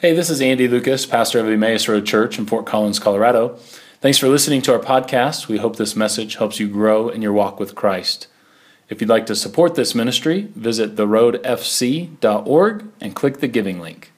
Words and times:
Hey, 0.00 0.14
this 0.14 0.30
is 0.30 0.40
Andy 0.40 0.68
Lucas, 0.68 1.06
pastor 1.06 1.40
of 1.40 1.48
Emmaus 1.48 1.88
Road 1.88 2.06
Church 2.06 2.38
in 2.38 2.46
Fort 2.46 2.64
Collins, 2.64 3.00
Colorado. 3.00 3.56
Thanks 4.00 4.16
for 4.16 4.28
listening 4.28 4.62
to 4.62 4.72
our 4.72 4.78
podcast. 4.78 5.48
We 5.48 5.58
hope 5.58 5.74
this 5.74 5.96
message 5.96 6.36
helps 6.36 6.60
you 6.60 6.68
grow 6.68 7.08
in 7.08 7.20
your 7.20 7.32
walk 7.32 7.58
with 7.58 7.74
Christ. 7.74 8.28
If 8.88 9.00
you'd 9.00 9.10
like 9.10 9.26
to 9.26 9.34
support 9.34 9.74
this 9.74 9.96
ministry, 9.96 10.52
visit 10.54 10.94
theroadfc.org 10.94 12.84
and 13.00 13.16
click 13.16 13.38
the 13.38 13.48
giving 13.48 13.80
link. 13.80 14.12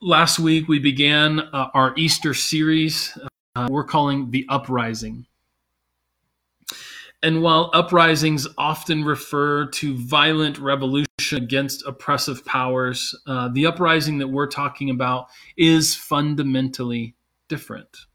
Last 0.00 0.38
week, 0.38 0.66
we 0.66 0.78
began 0.78 1.40
uh, 1.40 1.68
our 1.74 1.92
Easter 1.98 2.32
series 2.32 3.18
uh, 3.56 3.68
we're 3.70 3.84
calling 3.84 4.30
The 4.30 4.46
Uprising. 4.48 5.26
And 7.26 7.42
while 7.42 7.70
uprisings 7.74 8.46
often 8.56 9.02
refer 9.02 9.66
to 9.66 9.96
violent 9.96 10.58
revolution 10.60 11.06
against 11.32 11.84
oppressive 11.84 12.44
powers, 12.44 13.16
uh, 13.26 13.48
the 13.48 13.66
uprising 13.66 14.18
that 14.18 14.28
we're 14.28 14.46
talking 14.46 14.90
about 14.90 15.26
is 15.56 15.96
fundamentally 15.96 17.16
different. 17.48 18.06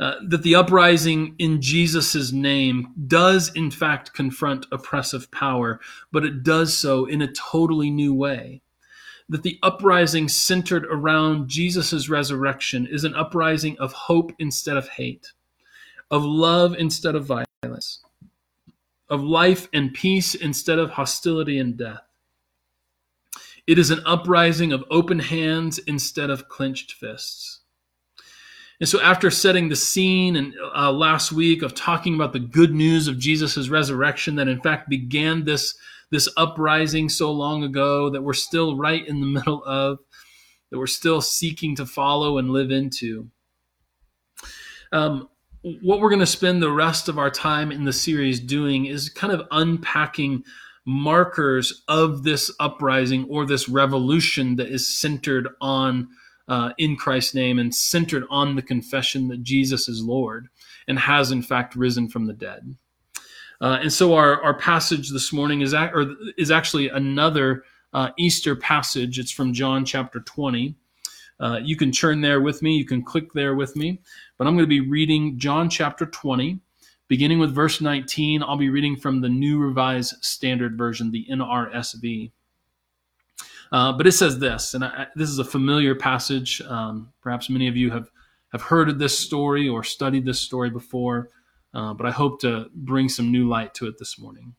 Uh, 0.00 0.16
that 0.26 0.42
the 0.42 0.56
uprising 0.56 1.36
in 1.38 1.62
Jesus' 1.62 2.32
name 2.32 2.88
does, 3.06 3.52
in 3.54 3.70
fact, 3.70 4.12
confront 4.12 4.66
oppressive 4.72 5.30
power, 5.30 5.78
but 6.10 6.24
it 6.24 6.42
does 6.42 6.76
so 6.76 7.04
in 7.04 7.22
a 7.22 7.30
totally 7.30 7.88
new 7.88 8.12
way. 8.12 8.62
That 9.28 9.44
the 9.44 9.60
uprising 9.62 10.26
centered 10.28 10.86
around 10.86 11.48
Jesus' 11.48 12.08
resurrection 12.08 12.84
is 12.84 13.04
an 13.04 13.14
uprising 13.14 13.78
of 13.78 13.92
hope 13.92 14.32
instead 14.40 14.76
of 14.76 14.88
hate, 14.88 15.30
of 16.10 16.24
love 16.24 16.74
instead 16.76 17.14
of 17.14 17.26
violence 17.26 17.46
violence, 17.62 18.00
of 19.08 19.22
life 19.22 19.68
and 19.72 19.94
peace 19.94 20.34
instead 20.34 20.78
of 20.78 20.90
hostility 20.90 21.58
and 21.58 21.76
death. 21.76 22.02
It 23.66 23.78
is 23.78 23.90
an 23.90 24.02
uprising 24.04 24.72
of 24.72 24.84
open 24.90 25.20
hands 25.20 25.78
instead 25.78 26.30
of 26.30 26.48
clenched 26.48 26.92
fists. 26.92 27.60
And 28.80 28.88
so, 28.88 29.00
after 29.00 29.30
setting 29.30 29.68
the 29.68 29.76
scene 29.76 30.34
and 30.34 30.54
uh, 30.74 30.90
last 30.90 31.30
week 31.30 31.62
of 31.62 31.72
talking 31.72 32.16
about 32.16 32.32
the 32.32 32.40
good 32.40 32.74
news 32.74 33.06
of 33.06 33.18
Jesus' 33.18 33.68
resurrection, 33.68 34.34
that 34.36 34.48
in 34.48 34.60
fact 34.60 34.88
began 34.88 35.44
this, 35.44 35.76
this 36.10 36.28
uprising 36.36 37.08
so 37.08 37.30
long 37.30 37.62
ago 37.62 38.10
that 38.10 38.22
we're 38.22 38.32
still 38.32 38.76
right 38.76 39.06
in 39.06 39.20
the 39.20 39.26
middle 39.38 39.62
of, 39.64 40.00
that 40.70 40.78
we're 40.78 40.88
still 40.88 41.20
seeking 41.20 41.76
to 41.76 41.86
follow 41.86 42.38
and 42.38 42.50
live 42.50 42.72
into. 42.72 43.28
Um, 44.90 45.28
what 45.62 46.00
we're 46.00 46.08
going 46.08 46.20
to 46.20 46.26
spend 46.26 46.60
the 46.60 46.72
rest 46.72 47.08
of 47.08 47.18
our 47.18 47.30
time 47.30 47.70
in 47.70 47.84
the 47.84 47.92
series 47.92 48.40
doing 48.40 48.86
is 48.86 49.08
kind 49.08 49.32
of 49.32 49.46
unpacking 49.52 50.42
markers 50.84 51.84
of 51.86 52.24
this 52.24 52.50
uprising 52.58 53.24
or 53.28 53.46
this 53.46 53.68
revolution 53.68 54.56
that 54.56 54.68
is 54.68 54.86
centered 54.86 55.48
on 55.60 56.08
uh, 56.48 56.70
in 56.78 56.96
Christ's 56.96 57.34
name 57.34 57.60
and 57.60 57.72
centered 57.72 58.24
on 58.28 58.56
the 58.56 58.62
confession 58.62 59.28
that 59.28 59.44
Jesus 59.44 59.88
is 59.88 60.02
Lord 60.02 60.48
and 60.88 60.98
has 60.98 61.30
in 61.30 61.42
fact 61.42 61.76
risen 61.76 62.08
from 62.08 62.26
the 62.26 62.32
dead. 62.32 62.76
Uh, 63.60 63.78
and 63.80 63.92
so 63.92 64.14
our, 64.14 64.42
our 64.42 64.54
passage 64.54 65.10
this 65.10 65.32
morning 65.32 65.60
is, 65.60 65.72
is 66.36 66.50
actually 66.50 66.88
another 66.88 67.62
uh, 67.92 68.10
Easter 68.18 68.56
passage. 68.56 69.20
It's 69.20 69.30
from 69.30 69.52
John 69.52 69.84
chapter 69.84 70.18
20. 70.18 70.74
Uh, 71.40 71.58
you 71.62 71.76
can 71.76 71.92
churn 71.92 72.20
there 72.20 72.40
with 72.40 72.62
me. 72.62 72.76
You 72.76 72.84
can 72.84 73.02
click 73.02 73.32
there 73.32 73.54
with 73.54 73.76
me. 73.76 74.00
But 74.38 74.46
I'm 74.46 74.54
going 74.54 74.64
to 74.64 74.66
be 74.66 74.88
reading 74.88 75.38
John 75.38 75.68
chapter 75.68 76.06
20, 76.06 76.60
beginning 77.08 77.38
with 77.38 77.54
verse 77.54 77.80
19. 77.80 78.42
I'll 78.42 78.56
be 78.56 78.70
reading 78.70 78.96
from 78.96 79.20
the 79.20 79.28
New 79.28 79.58
Revised 79.58 80.24
Standard 80.24 80.78
Version, 80.78 81.10
the 81.10 81.26
NRSV. 81.30 82.30
Uh, 83.72 83.92
but 83.92 84.06
it 84.06 84.12
says 84.12 84.38
this, 84.38 84.74
and 84.74 84.84
I, 84.84 85.06
this 85.16 85.30
is 85.30 85.38
a 85.38 85.44
familiar 85.44 85.94
passage. 85.94 86.60
Um, 86.60 87.12
perhaps 87.22 87.48
many 87.48 87.68
of 87.68 87.76
you 87.76 87.90
have, 87.90 88.10
have 88.52 88.60
heard 88.60 88.90
of 88.90 88.98
this 88.98 89.18
story 89.18 89.66
or 89.66 89.82
studied 89.82 90.26
this 90.26 90.40
story 90.40 90.68
before, 90.68 91.30
uh, 91.72 91.94
but 91.94 92.04
I 92.06 92.10
hope 92.10 92.40
to 92.42 92.66
bring 92.74 93.08
some 93.08 93.32
new 93.32 93.48
light 93.48 93.72
to 93.74 93.86
it 93.86 93.98
this 93.98 94.18
morning. 94.18 94.54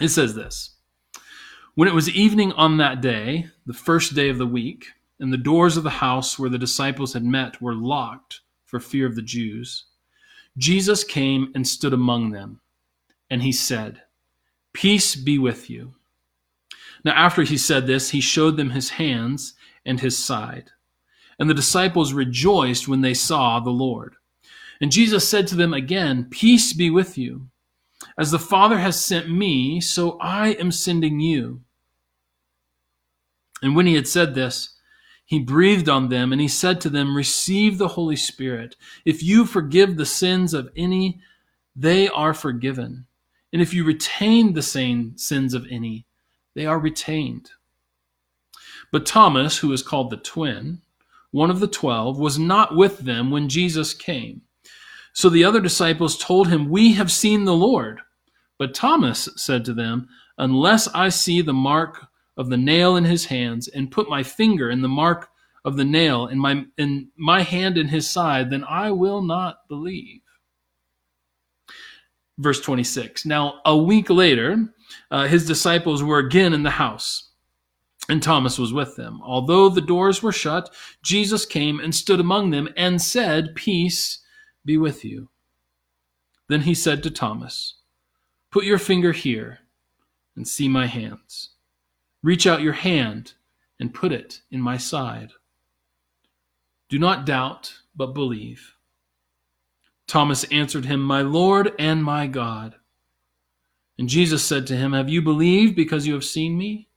It 0.00 0.08
says 0.08 0.36
this 0.36 0.76
When 1.74 1.88
it 1.88 1.94
was 1.94 2.08
evening 2.08 2.52
on 2.52 2.76
that 2.76 3.00
day, 3.00 3.46
the 3.66 3.74
first 3.74 4.14
day 4.14 4.28
of 4.28 4.38
the 4.38 4.46
week, 4.46 4.86
and 5.18 5.32
the 5.32 5.38
doors 5.38 5.76
of 5.76 5.84
the 5.84 5.90
house 5.90 6.38
where 6.38 6.50
the 6.50 6.58
disciples 6.58 7.12
had 7.12 7.24
met 7.24 7.60
were 7.62 7.74
locked 7.74 8.40
for 8.64 8.80
fear 8.80 9.06
of 9.06 9.14
the 9.14 9.22
Jews. 9.22 9.84
Jesus 10.58 11.04
came 11.04 11.52
and 11.54 11.66
stood 11.66 11.92
among 11.92 12.30
them, 12.30 12.60
and 13.30 13.42
he 13.42 13.52
said, 13.52 14.02
Peace 14.72 15.16
be 15.16 15.38
with 15.38 15.70
you. 15.70 15.94
Now, 17.04 17.12
after 17.12 17.42
he 17.42 17.56
said 17.56 17.86
this, 17.86 18.10
he 18.10 18.20
showed 18.20 18.56
them 18.56 18.70
his 18.70 18.90
hands 18.90 19.54
and 19.84 20.00
his 20.00 20.18
side. 20.18 20.70
And 21.38 21.48
the 21.48 21.54
disciples 21.54 22.12
rejoiced 22.12 22.88
when 22.88 23.00
they 23.02 23.14
saw 23.14 23.60
the 23.60 23.70
Lord. 23.70 24.16
And 24.80 24.90
Jesus 24.92 25.28
said 25.28 25.46
to 25.48 25.54
them 25.54 25.72
again, 25.72 26.26
Peace 26.30 26.72
be 26.72 26.90
with 26.90 27.16
you. 27.16 27.48
As 28.18 28.30
the 28.30 28.38
Father 28.38 28.78
has 28.78 29.02
sent 29.02 29.30
me, 29.30 29.80
so 29.80 30.18
I 30.20 30.50
am 30.50 30.70
sending 30.70 31.20
you. 31.20 31.60
And 33.62 33.74
when 33.74 33.86
he 33.86 33.94
had 33.94 34.08
said 34.08 34.34
this, 34.34 34.75
he 35.26 35.40
breathed 35.40 35.88
on 35.88 36.08
them 36.08 36.32
and 36.32 36.40
he 36.40 36.48
said 36.48 36.80
to 36.80 36.88
them, 36.88 37.16
Receive 37.16 37.78
the 37.78 37.88
Holy 37.88 38.14
Spirit. 38.14 38.76
If 39.04 39.24
you 39.24 39.44
forgive 39.44 39.96
the 39.96 40.06
sins 40.06 40.54
of 40.54 40.70
any, 40.76 41.20
they 41.74 42.08
are 42.08 42.32
forgiven. 42.32 43.06
And 43.52 43.60
if 43.60 43.74
you 43.74 43.84
retain 43.84 44.54
the 44.54 44.62
same 44.62 45.18
sins 45.18 45.52
of 45.52 45.66
any, 45.68 46.06
they 46.54 46.64
are 46.64 46.78
retained. 46.78 47.50
But 48.92 49.04
Thomas, 49.04 49.58
who 49.58 49.72
is 49.72 49.82
called 49.82 50.10
the 50.10 50.16
twin, 50.16 50.80
one 51.32 51.50
of 51.50 51.58
the 51.58 51.66
twelve, 51.66 52.20
was 52.20 52.38
not 52.38 52.76
with 52.76 53.00
them 53.00 53.32
when 53.32 53.48
Jesus 53.48 53.94
came. 53.94 54.42
So 55.12 55.28
the 55.28 55.44
other 55.44 55.60
disciples 55.60 56.16
told 56.16 56.48
him, 56.48 56.68
We 56.68 56.92
have 56.92 57.10
seen 57.10 57.44
the 57.44 57.54
Lord. 57.54 58.00
But 58.58 58.74
Thomas 58.74 59.28
said 59.36 59.64
to 59.64 59.74
them, 59.74 60.08
Unless 60.38 60.86
I 60.88 61.08
see 61.08 61.42
the 61.42 61.52
mark 61.52 62.06
of 62.36 62.50
the 62.50 62.56
nail 62.56 62.96
in 62.96 63.04
his 63.04 63.26
hands 63.26 63.68
and 63.68 63.90
put 63.90 64.08
my 64.08 64.22
finger 64.22 64.70
in 64.70 64.82
the 64.82 64.88
mark 64.88 65.30
of 65.64 65.76
the 65.76 65.84
nail 65.84 66.26
in 66.28 66.38
my 66.38 66.64
in 66.78 67.08
my 67.16 67.42
hand 67.42 67.76
in 67.76 67.88
his 67.88 68.08
side 68.08 68.50
then 68.50 68.64
i 68.68 68.90
will 68.90 69.20
not 69.20 69.68
believe. 69.68 70.20
Verse 72.38 72.60
26 72.60 73.26
now 73.26 73.60
a 73.64 73.76
week 73.76 74.08
later 74.10 74.68
uh, 75.10 75.26
his 75.26 75.46
disciples 75.46 76.02
were 76.02 76.18
again 76.18 76.52
in 76.52 76.62
the 76.62 76.70
house 76.70 77.30
and 78.08 78.22
thomas 78.22 78.58
was 78.58 78.72
with 78.72 78.94
them. 78.96 79.20
Although 79.24 79.68
the 79.68 79.80
doors 79.80 80.22
were 80.22 80.32
shut 80.32 80.72
jesus 81.02 81.44
came 81.44 81.80
and 81.80 81.94
stood 81.94 82.20
among 82.20 82.50
them 82.50 82.68
and 82.76 83.02
said 83.02 83.54
peace 83.54 84.20
be 84.64 84.76
with 84.76 85.04
you. 85.04 85.30
Then 86.48 86.60
he 86.60 86.74
said 86.74 87.02
to 87.02 87.10
thomas 87.10 87.74
put 88.52 88.64
your 88.64 88.78
finger 88.78 89.12
here 89.12 89.60
and 90.36 90.46
see 90.46 90.68
my 90.68 90.86
hands 90.86 91.55
Reach 92.26 92.44
out 92.44 92.60
your 92.60 92.72
hand 92.72 93.34
and 93.78 93.94
put 93.94 94.10
it 94.10 94.40
in 94.50 94.60
my 94.60 94.76
side. 94.76 95.30
Do 96.88 96.98
not 96.98 97.24
doubt, 97.24 97.72
but 97.94 98.14
believe. 98.14 98.74
Thomas 100.08 100.42
answered 100.50 100.86
him, 100.86 101.00
My 101.00 101.22
Lord 101.22 101.72
and 101.78 102.02
my 102.02 102.26
God. 102.26 102.74
And 103.96 104.08
Jesus 104.08 104.42
said 104.42 104.66
to 104.66 104.76
him, 104.76 104.92
Have 104.92 105.08
you 105.08 105.22
believed 105.22 105.76
because 105.76 106.08
you 106.08 106.14
have 106.14 106.24
seen 106.24 106.58
me? 106.58 106.88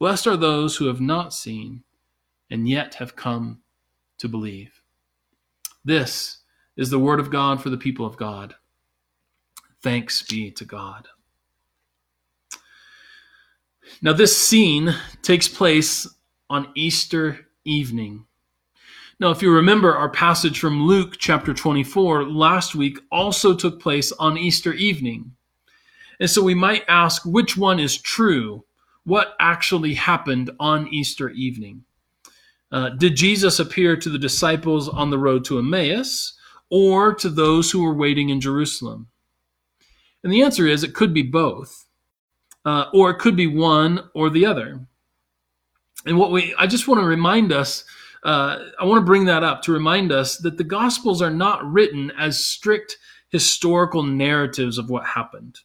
Blessed 0.00 0.26
are 0.26 0.36
those 0.36 0.74
who 0.74 0.86
have 0.86 1.00
not 1.00 1.32
seen 1.32 1.84
and 2.50 2.68
yet 2.68 2.96
have 2.96 3.14
come 3.14 3.60
to 4.18 4.26
believe. 4.26 4.82
This 5.84 6.38
is 6.76 6.90
the 6.90 6.98
word 6.98 7.20
of 7.20 7.30
God 7.30 7.62
for 7.62 7.70
the 7.70 7.76
people 7.76 8.04
of 8.04 8.16
God. 8.16 8.56
Thanks 9.80 10.22
be 10.22 10.50
to 10.50 10.64
God. 10.64 11.06
Now, 14.02 14.12
this 14.12 14.36
scene 14.36 14.94
takes 15.22 15.48
place 15.48 16.06
on 16.50 16.72
Easter 16.74 17.46
evening. 17.64 18.26
Now, 19.18 19.30
if 19.30 19.40
you 19.40 19.50
remember, 19.50 19.94
our 19.94 20.10
passage 20.10 20.60
from 20.60 20.86
Luke 20.86 21.16
chapter 21.18 21.54
24 21.54 22.24
last 22.24 22.74
week 22.74 22.98
also 23.10 23.54
took 23.54 23.80
place 23.80 24.12
on 24.12 24.36
Easter 24.36 24.74
evening. 24.74 25.32
And 26.20 26.28
so 26.28 26.42
we 26.42 26.54
might 26.54 26.84
ask 26.88 27.24
which 27.24 27.56
one 27.56 27.80
is 27.80 27.96
true? 27.96 28.64
What 29.04 29.34
actually 29.40 29.94
happened 29.94 30.50
on 30.60 30.88
Easter 30.88 31.30
evening? 31.30 31.84
Uh, 32.70 32.90
did 32.90 33.16
Jesus 33.16 33.58
appear 33.58 33.96
to 33.96 34.10
the 34.10 34.18
disciples 34.18 34.88
on 34.88 35.10
the 35.10 35.18
road 35.18 35.44
to 35.46 35.58
Emmaus 35.58 36.36
or 36.68 37.14
to 37.14 37.30
those 37.30 37.70
who 37.70 37.82
were 37.82 37.94
waiting 37.94 38.28
in 38.28 38.40
Jerusalem? 38.40 39.08
And 40.22 40.32
the 40.32 40.42
answer 40.42 40.66
is 40.66 40.82
it 40.82 40.94
could 40.94 41.14
be 41.14 41.22
both 41.22 41.85
uh, 42.66 42.90
or 42.92 43.10
it 43.10 43.18
could 43.18 43.36
be 43.36 43.46
one 43.46 44.10
or 44.12 44.28
the 44.28 44.44
other. 44.44 44.80
And 46.04 46.18
what 46.18 46.32
we, 46.32 46.54
I 46.58 46.66
just 46.66 46.88
want 46.88 47.00
to 47.00 47.06
remind 47.06 47.52
us, 47.52 47.84
uh, 48.24 48.58
I 48.78 48.84
want 48.84 49.00
to 49.00 49.06
bring 49.06 49.24
that 49.26 49.44
up 49.44 49.62
to 49.62 49.72
remind 49.72 50.10
us 50.10 50.36
that 50.38 50.58
the 50.58 50.64
Gospels 50.64 51.22
are 51.22 51.30
not 51.30 51.64
written 51.64 52.12
as 52.18 52.44
strict 52.44 52.98
historical 53.28 54.02
narratives 54.02 54.78
of 54.78 54.90
what 54.90 55.06
happened, 55.06 55.60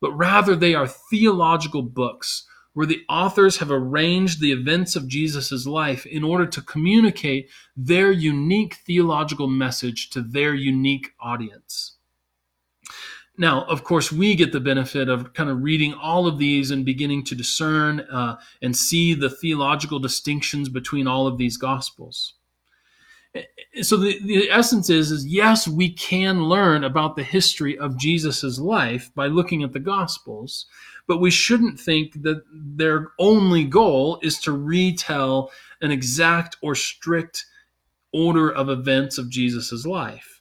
but 0.00 0.12
rather 0.12 0.56
they 0.56 0.74
are 0.74 0.88
theological 0.88 1.82
books 1.82 2.46
where 2.72 2.86
the 2.86 3.02
authors 3.08 3.58
have 3.58 3.70
arranged 3.70 4.40
the 4.40 4.52
events 4.52 4.96
of 4.96 5.08
Jesus' 5.08 5.66
life 5.66 6.06
in 6.06 6.24
order 6.24 6.46
to 6.46 6.62
communicate 6.62 7.50
their 7.76 8.12
unique 8.12 8.74
theological 8.86 9.48
message 9.48 10.08
to 10.10 10.22
their 10.22 10.54
unique 10.54 11.08
audience. 11.20 11.96
Now, 13.38 13.64
of 13.64 13.84
course, 13.84 14.12
we 14.12 14.34
get 14.34 14.52
the 14.52 14.60
benefit 14.60 15.08
of 15.08 15.32
kind 15.32 15.48
of 15.48 15.62
reading 15.62 15.94
all 15.94 16.26
of 16.26 16.38
these 16.38 16.70
and 16.70 16.84
beginning 16.84 17.24
to 17.24 17.34
discern 17.34 18.00
uh, 18.00 18.36
and 18.60 18.76
see 18.76 19.14
the 19.14 19.30
theological 19.30 19.98
distinctions 19.98 20.68
between 20.68 21.06
all 21.06 21.26
of 21.26 21.38
these 21.38 21.56
gospels. 21.56 22.34
So 23.82 23.96
the, 23.96 24.18
the 24.24 24.50
essence 24.50 24.90
is, 24.90 25.12
is 25.12 25.26
yes, 25.26 25.68
we 25.68 25.92
can 25.92 26.44
learn 26.44 26.82
about 26.82 27.14
the 27.14 27.22
history 27.22 27.78
of 27.78 27.96
Jesus' 27.96 28.58
life 28.58 29.10
by 29.14 29.28
looking 29.28 29.62
at 29.62 29.72
the 29.72 29.78
gospels, 29.78 30.66
but 31.06 31.18
we 31.18 31.30
shouldn't 31.30 31.78
think 31.78 32.22
that 32.22 32.42
their 32.52 33.12
only 33.20 33.64
goal 33.64 34.18
is 34.22 34.38
to 34.40 34.52
retell 34.52 35.52
an 35.80 35.92
exact 35.92 36.56
or 36.60 36.74
strict 36.74 37.46
order 38.12 38.50
of 38.50 38.68
events 38.68 39.16
of 39.16 39.30
Jesus' 39.30 39.86
life 39.86 40.39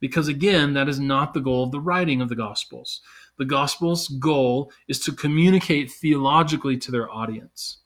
because 0.00 0.28
again, 0.28 0.74
that 0.74 0.88
is 0.88 0.98
not 0.98 1.34
the 1.34 1.40
goal 1.40 1.64
of 1.64 1.72
the 1.72 1.80
writing 1.80 2.20
of 2.20 2.28
the 2.28 2.36
Gospels. 2.36 3.00
The 3.38 3.44
Gospel's 3.44 4.08
goal 4.08 4.72
is 4.88 4.98
to 5.00 5.12
communicate 5.12 5.90
theologically 5.90 6.76
to 6.78 6.90
their 6.90 7.10
audience. 7.10 7.78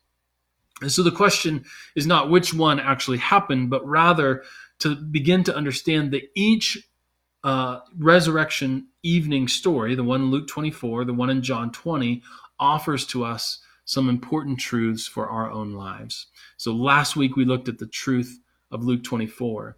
And 0.80 0.90
so 0.90 1.02
the 1.02 1.12
question 1.12 1.64
is 1.94 2.06
not 2.06 2.30
which 2.30 2.52
one 2.52 2.80
actually 2.80 3.18
happened, 3.18 3.70
but 3.70 3.86
rather 3.86 4.42
to 4.80 4.96
begin 4.96 5.44
to 5.44 5.54
understand 5.54 6.12
that 6.12 6.22
each 6.34 6.88
uh, 7.44 7.80
resurrection 7.98 8.88
evening 9.02 9.48
story, 9.48 9.94
the 9.94 10.02
one 10.02 10.22
in 10.22 10.30
Luke 10.30 10.48
24, 10.48 11.04
the 11.04 11.12
one 11.12 11.30
in 11.30 11.42
John 11.42 11.70
20, 11.70 12.22
offers 12.58 13.06
to 13.08 13.24
us 13.24 13.60
some 13.84 14.08
important 14.08 14.58
truths 14.58 15.06
for 15.06 15.28
our 15.28 15.50
own 15.50 15.72
lives. 15.72 16.26
So 16.56 16.72
last 16.72 17.16
week 17.16 17.36
we 17.36 17.44
looked 17.44 17.68
at 17.68 17.78
the 17.78 17.86
truth 17.86 18.40
of 18.70 18.82
Luke 18.82 19.04
24. 19.04 19.76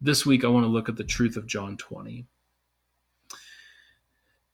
This 0.00 0.26
week, 0.26 0.44
I 0.44 0.48
want 0.48 0.64
to 0.64 0.70
look 0.70 0.88
at 0.88 0.96
the 0.96 1.04
truth 1.04 1.36
of 1.36 1.46
John 1.46 1.76
20. 1.76 2.26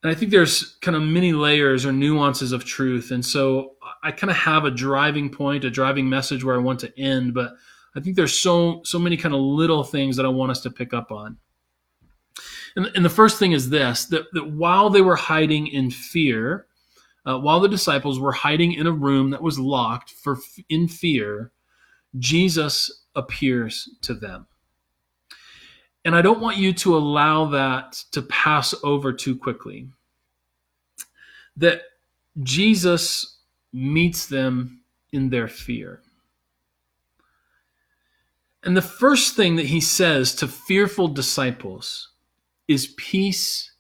And 0.03 0.11
I 0.11 0.15
think 0.15 0.31
there's 0.31 0.77
kind 0.81 0.97
of 0.97 1.03
many 1.03 1.33
layers 1.33 1.87
or 1.87 1.93
nuances 1.93 2.53
of 2.53 2.65
truth. 2.65 3.13
And 3.13 3.25
so 3.25 3.75
I 4.03 4.11
kind 4.11 4.31
of 4.31 4.37
have 4.37 4.65
a 4.65 4.71
driving 4.71 5.31
point, 5.31 5.65
a 5.65 5.71
driving 5.71 6.09
message 6.09 6.43
where 6.43 6.57
I 6.57 6.63
want 6.63 6.81
to 6.81 6.99
end, 6.99 7.35
but 7.35 7.55
I 7.95 8.01
think 8.01 8.17
there's 8.17 8.37
so 8.37 8.81
so 8.85 8.99
many 8.99 9.17
kind 9.17 9.35
of 9.35 9.41
little 9.41 9.85
things 9.85 10.17
that 10.17 10.27
I 10.27 10.31
want 10.31 10.51
us 10.51 10.61
to 10.63 10.71
pick 10.71 10.93
up 10.93 11.13
on. 11.13 11.37
And, 12.75 12.91
and 12.95 13.05
the 13.05 13.11
first 13.11 13.39
thing 13.39 13.53
is 13.53 13.71
this 13.71 14.07
that, 14.07 14.25
that 14.33 14.51
while 14.51 14.91
they 14.91 15.03
were 15.03 15.17
hiding 15.17 15.67
in 15.67 15.91
fear, 15.91 16.67
uh, 17.27 17.39
while 17.39 17.61
the 17.61 17.69
disciples 17.69 18.19
were 18.19 18.33
hiding 18.33 18.73
in 18.73 18.87
a 18.87 18.93
room 18.93 19.31
that 19.31 19.43
was 19.43 19.59
locked 19.59 20.11
for 20.11 20.39
in 20.69 20.89
fear, 20.89 21.53
Jesus 22.19 23.05
appears 23.15 23.89
to 24.03 24.15
them. 24.15 24.47
And 26.05 26.17
I 26.17 26.23
don't 26.23 26.41
want 26.41 26.57
you 26.57 26.73
to 26.73 26.97
allow 26.97 27.47
that 27.47 27.93
to 28.13 28.23
pass 28.23 28.75
over 28.83 29.13
too 29.13 29.37
quickly. 29.37 29.89
That 31.57 31.83
Jesus 32.43 33.39
meets 33.73 34.27
them 34.27 34.81
in 35.13 35.31
their 35.31 35.49
fear. 35.49 36.01
And 38.65 38.77
the 38.77 38.83
first 38.83 39.35
thing 39.35 39.57
that 39.57 39.67
he 39.67 39.81
says 39.81 40.35
to 40.37 40.49
fearful 40.49 41.09
disciples 41.09 42.11
is, 42.69 42.95
Peace 42.97 43.73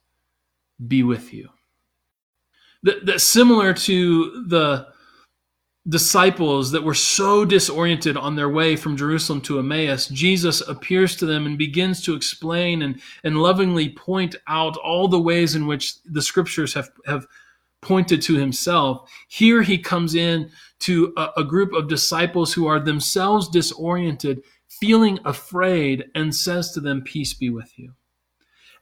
be 0.86 1.02
with 1.02 1.32
you. 1.32 1.48
That, 2.82 3.06
that 3.06 3.20
similar 3.20 3.72
to 3.74 4.44
the 4.48 4.91
disciples 5.88 6.70
that 6.70 6.84
were 6.84 6.94
so 6.94 7.44
disoriented 7.44 8.16
on 8.16 8.36
their 8.36 8.48
way 8.48 8.76
from 8.76 8.96
Jerusalem 8.96 9.40
to 9.42 9.58
Emmaus, 9.58 10.06
Jesus 10.08 10.60
appears 10.68 11.16
to 11.16 11.26
them 11.26 11.44
and 11.44 11.58
begins 11.58 12.02
to 12.02 12.14
explain 12.14 12.82
and, 12.82 13.00
and 13.24 13.42
lovingly 13.42 13.88
point 13.88 14.36
out 14.46 14.76
all 14.76 15.08
the 15.08 15.20
ways 15.20 15.56
in 15.56 15.66
which 15.66 16.00
the 16.04 16.22
scriptures 16.22 16.72
have, 16.74 16.90
have 17.06 17.26
pointed 17.80 18.22
to 18.22 18.34
himself. 18.34 19.10
Here 19.26 19.62
he 19.62 19.76
comes 19.76 20.14
in 20.14 20.50
to 20.80 21.12
a, 21.16 21.30
a 21.38 21.44
group 21.44 21.72
of 21.72 21.88
disciples 21.88 22.52
who 22.52 22.66
are 22.66 22.78
themselves 22.78 23.48
disoriented, 23.48 24.42
feeling 24.68 25.18
afraid, 25.24 26.04
and 26.14 26.34
says 26.34 26.70
to 26.72 26.80
them, 26.80 27.02
Peace 27.02 27.34
be 27.34 27.50
with 27.50 27.76
you. 27.76 27.92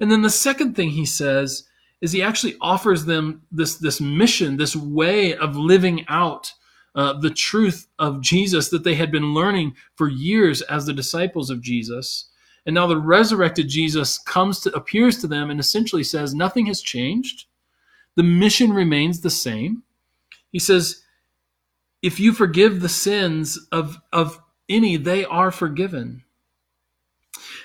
And 0.01 0.11
then 0.11 0.21
the 0.21 0.31
second 0.31 0.77
thing 0.77 0.91
he 0.91 1.07
says 1.07 1.65
is 2.03 2.13
he 2.13 2.23
actually 2.23 2.57
offers 2.61 3.07
them 3.07 3.43
this, 3.51 3.77
this 3.77 4.03
mission, 4.03 4.57
this 4.57 4.77
way 4.77 5.35
of 5.35 5.57
living 5.57 6.05
out 6.09 6.53
uh, 6.95 7.13
the 7.13 7.31
truth 7.31 7.87
of 7.99 8.21
Jesus 8.21 8.69
that 8.71 8.85
they 8.85 8.95
had 8.95 9.13
been 9.13 9.35
learning 9.35 9.75
for 9.95 10.09
years 10.09 10.63
as 10.63 10.87
the 10.87 10.93
disciples 10.93 11.51
of 11.51 11.61
Jesus. 11.61 12.29
And 12.67 12.75
now 12.75 12.87
the 12.87 12.97
resurrected 12.97 13.69
Jesus 13.69 14.19
comes 14.19 14.61
to 14.61 14.75
appears 14.75 15.19
to 15.19 15.27
them 15.27 15.51
and 15.51 15.61
essentially 15.61 16.05
says 16.05 16.35
nothing 16.35 16.67
has 16.67 16.83
changed. 16.83 17.47
The 18.17 18.23
mission 18.23 18.73
remains 18.73 19.21
the 19.21 19.31
same. 19.31 19.85
He 20.51 20.59
says, 20.59 21.03
if 22.03 22.19
you 22.19 22.33
forgive 22.33 22.81
the 22.81 22.89
sins 22.89 23.59
of, 23.71 23.99
of 24.13 24.41
any, 24.69 24.97
they 24.97 25.25
are 25.25 25.51
forgiven. 25.51 26.25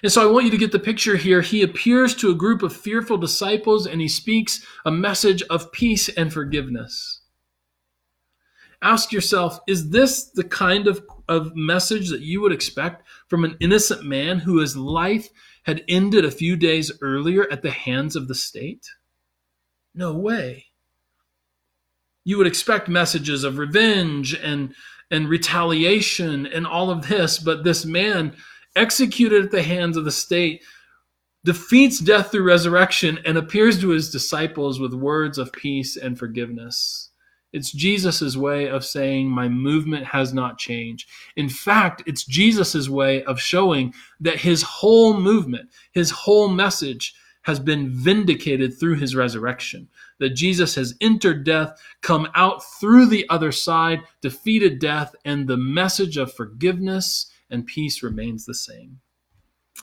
And 0.03 0.11
so 0.11 0.21
I 0.21 0.31
want 0.31 0.45
you 0.45 0.51
to 0.51 0.57
get 0.57 0.71
the 0.71 0.79
picture 0.79 1.15
here. 1.15 1.41
He 1.41 1.63
appears 1.63 2.13
to 2.15 2.29
a 2.29 2.35
group 2.35 2.61
of 2.61 2.75
fearful 2.75 3.17
disciples 3.17 3.87
and 3.87 4.01
he 4.01 4.07
speaks 4.07 4.65
a 4.85 4.91
message 4.91 5.41
of 5.43 5.71
peace 5.71 6.09
and 6.09 6.31
forgiveness 6.31 7.21
ask 8.85 9.11
yourself 9.11 9.59
is 9.67 9.89
this 9.89 10.25
the 10.25 10.43
kind 10.43 10.87
of, 10.87 11.03
of 11.27 11.55
message 11.55 12.09
that 12.09 12.21
you 12.21 12.39
would 12.41 12.51
expect 12.51 13.03
from 13.27 13.43
an 13.43 13.57
innocent 13.59 14.05
man 14.05 14.39
who 14.39 14.59
his 14.59 14.77
life 14.77 15.29
had 15.63 15.83
ended 15.89 16.23
a 16.23 16.31
few 16.31 16.55
days 16.55 16.91
earlier 17.01 17.51
at 17.51 17.63
the 17.63 17.71
hands 17.71 18.15
of 18.15 18.27
the 18.27 18.35
state? 18.35 18.87
No 19.95 20.13
way. 20.13 20.67
You 22.23 22.37
would 22.37 22.47
expect 22.47 22.87
messages 22.87 23.43
of 23.43 23.57
revenge 23.57 24.35
and, 24.35 24.75
and 25.09 25.27
retaliation 25.27 26.45
and 26.45 26.67
all 26.67 26.91
of 26.91 27.07
this, 27.07 27.39
but 27.39 27.63
this 27.63 27.85
man 27.85 28.35
executed 28.75 29.45
at 29.45 29.51
the 29.51 29.63
hands 29.63 29.97
of 29.97 30.05
the 30.05 30.11
state 30.11 30.61
defeats 31.43 31.99
death 31.99 32.31
through 32.31 32.43
resurrection 32.43 33.19
and 33.25 33.37
appears 33.37 33.79
to 33.79 33.89
his 33.89 34.11
disciples 34.11 34.79
with 34.79 34.93
words 34.93 35.37
of 35.37 35.51
peace 35.53 35.95
and 35.95 36.17
forgiveness. 36.19 37.04
It's 37.55 37.71
Jesus' 37.71 38.35
way 38.35 38.67
of 38.67 38.83
saying, 38.83 39.29
My 39.29 39.47
movement 39.47 40.07
has 40.07 40.33
not 40.33 40.57
changed. 40.57 41.07
In 41.37 41.47
fact, 41.47 42.03
it's 42.05 42.25
Jesus' 42.25 42.89
way 42.89 43.23
of 43.23 43.39
showing 43.39 43.93
that 44.19 44.41
his 44.41 44.61
whole 44.61 45.17
movement, 45.17 45.69
his 45.93 46.11
whole 46.11 46.49
message, 46.49 47.15
has 47.43 47.61
been 47.61 47.89
vindicated 47.89 48.77
through 48.77 48.95
his 48.95 49.15
resurrection. 49.15 49.87
That 50.19 50.31
Jesus 50.31 50.75
has 50.75 50.95
entered 50.99 51.45
death, 51.45 51.81
come 52.01 52.27
out 52.35 52.61
through 52.61 53.05
the 53.05 53.25
other 53.29 53.53
side, 53.53 54.01
defeated 54.19 54.79
death, 54.79 55.15
and 55.23 55.47
the 55.47 55.55
message 55.55 56.17
of 56.17 56.33
forgiveness 56.33 57.31
and 57.49 57.65
peace 57.65 58.03
remains 58.03 58.45
the 58.45 58.53
same. 58.53 58.99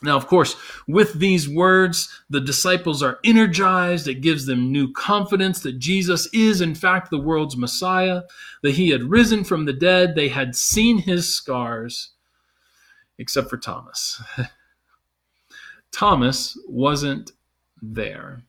Now, 0.01 0.17
of 0.17 0.27
course, 0.27 0.55
with 0.87 1.13
these 1.13 1.47
words, 1.47 2.09
the 2.29 2.41
disciples 2.41 3.03
are 3.03 3.19
energized. 3.23 4.07
It 4.07 4.21
gives 4.21 4.45
them 4.45 4.71
new 4.71 4.91
confidence 4.91 5.61
that 5.61 5.77
Jesus 5.79 6.27
is, 6.33 6.61
in 6.61 6.73
fact, 6.73 7.09
the 7.09 7.19
world's 7.19 7.55
Messiah, 7.55 8.23
that 8.63 8.73
he 8.73 8.89
had 8.89 9.03
risen 9.03 9.43
from 9.43 9.65
the 9.65 9.73
dead. 9.73 10.15
They 10.15 10.29
had 10.29 10.55
seen 10.55 10.97
his 10.97 11.33
scars, 11.33 12.09
except 13.19 13.49
for 13.49 13.57
Thomas. 13.57 14.21
Thomas 15.91 16.57
wasn't 16.67 17.31
there. 17.81 18.41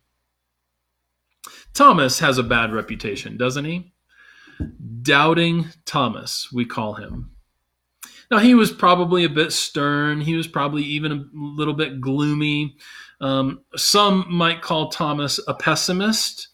Thomas 1.74 2.20
has 2.20 2.38
a 2.38 2.42
bad 2.42 2.72
reputation, 2.72 3.36
doesn't 3.36 3.66
he? 3.66 3.92
Doubting 5.02 5.66
Thomas, 5.84 6.50
we 6.52 6.64
call 6.64 6.94
him. 6.94 7.33
Now, 8.34 8.40
he 8.40 8.56
was 8.56 8.72
probably 8.72 9.22
a 9.22 9.28
bit 9.28 9.52
stern. 9.52 10.20
He 10.20 10.34
was 10.34 10.48
probably 10.48 10.82
even 10.82 11.12
a 11.12 11.24
little 11.32 11.72
bit 11.72 12.00
gloomy. 12.00 12.76
Um, 13.20 13.60
some 13.76 14.26
might 14.28 14.60
call 14.60 14.88
Thomas 14.88 15.38
a 15.46 15.54
pessimist. 15.54 16.48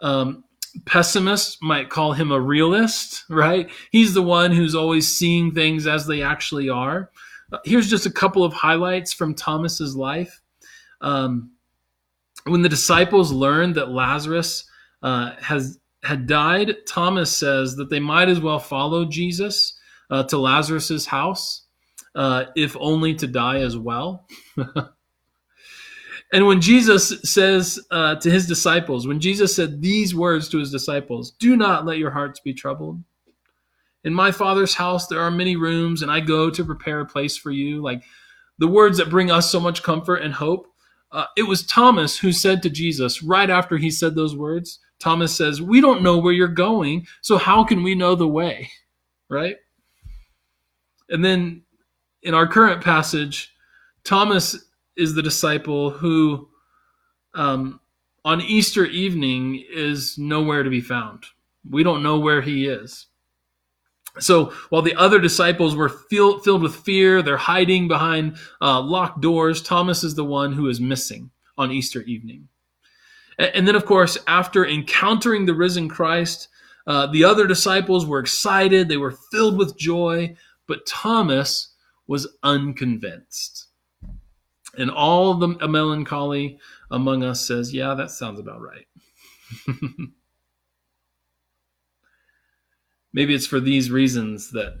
Um, 0.00 0.44
pessimists 0.86 1.58
might 1.60 1.90
call 1.90 2.14
him 2.14 2.32
a 2.32 2.40
realist, 2.40 3.24
right? 3.28 3.70
He's 3.90 4.14
the 4.14 4.22
one 4.22 4.52
who's 4.52 4.74
always 4.74 5.06
seeing 5.06 5.52
things 5.52 5.86
as 5.86 6.06
they 6.06 6.22
actually 6.22 6.70
are. 6.70 7.10
Uh, 7.52 7.58
here's 7.62 7.90
just 7.90 8.06
a 8.06 8.10
couple 8.10 8.42
of 8.42 8.54
highlights 8.54 9.12
from 9.12 9.34
Thomas's 9.34 9.94
life. 9.94 10.40
Um, 11.02 11.50
when 12.44 12.62
the 12.62 12.70
disciples 12.70 13.32
learned 13.32 13.74
that 13.74 13.90
Lazarus 13.90 14.64
uh, 15.02 15.32
has 15.42 15.78
had 16.04 16.26
died, 16.26 16.74
Thomas 16.86 17.30
says 17.36 17.76
that 17.76 17.90
they 17.90 18.00
might 18.00 18.30
as 18.30 18.40
well 18.40 18.58
follow 18.58 19.04
Jesus 19.04 19.77
uh, 20.10 20.22
to 20.24 20.38
Lazarus's 20.38 21.06
house, 21.06 21.66
uh, 22.14 22.44
if 22.56 22.76
only 22.80 23.14
to 23.14 23.26
die 23.26 23.58
as 23.60 23.76
well. 23.76 24.26
and 26.32 26.46
when 26.46 26.60
Jesus 26.60 27.20
says 27.22 27.78
uh, 27.90 28.16
to 28.16 28.30
his 28.30 28.46
disciples, 28.46 29.06
when 29.06 29.20
Jesus 29.20 29.54
said 29.54 29.82
these 29.82 30.14
words 30.14 30.48
to 30.48 30.58
his 30.58 30.70
disciples, 30.70 31.32
"Do 31.32 31.56
not 31.56 31.86
let 31.86 31.98
your 31.98 32.10
hearts 32.10 32.40
be 32.40 32.54
troubled," 32.54 33.02
In 34.04 34.14
my 34.14 34.30
Father's 34.32 34.74
house, 34.74 35.06
there 35.06 35.20
are 35.20 35.30
many 35.30 35.56
rooms, 35.56 36.02
and 36.02 36.10
I 36.10 36.20
go 36.20 36.50
to 36.50 36.64
prepare 36.64 37.00
a 37.00 37.06
place 37.06 37.36
for 37.36 37.50
you. 37.50 37.82
Like 37.82 38.02
the 38.58 38.68
words 38.68 38.98
that 38.98 39.10
bring 39.10 39.30
us 39.30 39.50
so 39.50 39.60
much 39.60 39.82
comfort 39.82 40.16
and 40.16 40.34
hope. 40.34 40.66
Uh, 41.10 41.24
it 41.36 41.44
was 41.44 41.64
Thomas 41.64 42.18
who 42.18 42.32
said 42.32 42.62
to 42.62 42.70
Jesus, 42.70 43.22
right 43.22 43.48
after 43.48 43.76
he 43.78 43.90
said 43.90 44.14
those 44.14 44.36
words, 44.36 44.78
Thomas 44.98 45.34
says, 45.34 45.62
We 45.62 45.80
don't 45.80 46.02
know 46.02 46.18
where 46.18 46.32
you're 46.32 46.48
going, 46.48 47.06
so 47.22 47.38
how 47.38 47.64
can 47.64 47.82
we 47.82 47.94
know 47.94 48.14
the 48.14 48.28
way? 48.28 48.70
Right? 49.30 49.56
And 51.08 51.24
then 51.24 51.62
in 52.22 52.34
our 52.34 52.46
current 52.46 52.82
passage, 52.82 53.54
Thomas 54.04 54.56
is 54.96 55.14
the 55.14 55.22
disciple 55.22 55.90
who, 55.90 56.48
um, 57.34 57.80
on 58.24 58.40
Easter 58.40 58.84
evening, 58.84 59.64
is 59.70 60.18
nowhere 60.18 60.62
to 60.62 60.70
be 60.70 60.80
found. 60.80 61.24
We 61.68 61.82
don't 61.82 62.02
know 62.02 62.18
where 62.18 62.42
he 62.42 62.66
is. 62.66 63.06
So 64.18 64.52
while 64.70 64.82
the 64.82 64.96
other 64.96 65.20
disciples 65.20 65.76
were 65.76 65.88
feel, 65.88 66.40
filled 66.40 66.62
with 66.62 66.74
fear, 66.74 67.22
they're 67.22 67.36
hiding 67.36 67.88
behind 67.88 68.36
uh, 68.60 68.80
locked 68.80 69.20
doors, 69.20 69.62
Thomas 69.62 70.02
is 70.02 70.14
the 70.14 70.24
one 70.24 70.52
who 70.52 70.68
is 70.68 70.80
missing 70.80 71.30
on 71.56 71.70
Easter 71.70 72.02
evening. 72.02 72.48
And, 73.38 73.50
and 73.54 73.68
then, 73.68 73.76
of 73.76 73.86
course, 73.86 74.18
after 74.26 74.66
encountering 74.66 75.46
the 75.46 75.54
risen 75.54 75.88
Christ, 75.88 76.48
uh, 76.86 77.06
the 77.06 77.24
other 77.24 77.46
disciples 77.46 78.06
were 78.06 78.18
excited, 78.18 78.88
they 78.88 78.96
were 78.96 79.16
filled 79.30 79.58
with 79.58 79.78
joy, 79.78 80.34
but 80.68 80.86
Thomas 80.86 81.74
was 82.06 82.28
unconvinced. 82.44 83.66
And 84.76 84.90
all 84.90 85.34
the 85.34 85.48
melancholy 85.66 86.60
among 86.90 87.24
us 87.24 87.44
says, 87.44 87.74
Yeah, 87.74 87.94
that 87.94 88.12
sounds 88.12 88.38
about 88.38 88.60
right. 88.60 88.86
Maybe 93.12 93.34
it's 93.34 93.46
for 93.46 93.58
these 93.58 93.90
reasons 93.90 94.52
that 94.52 94.78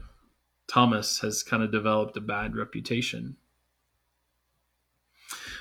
Thomas 0.68 1.20
has 1.20 1.42
kind 1.42 1.62
of 1.62 1.72
developed 1.72 2.16
a 2.16 2.20
bad 2.20 2.54
reputation. 2.54 3.36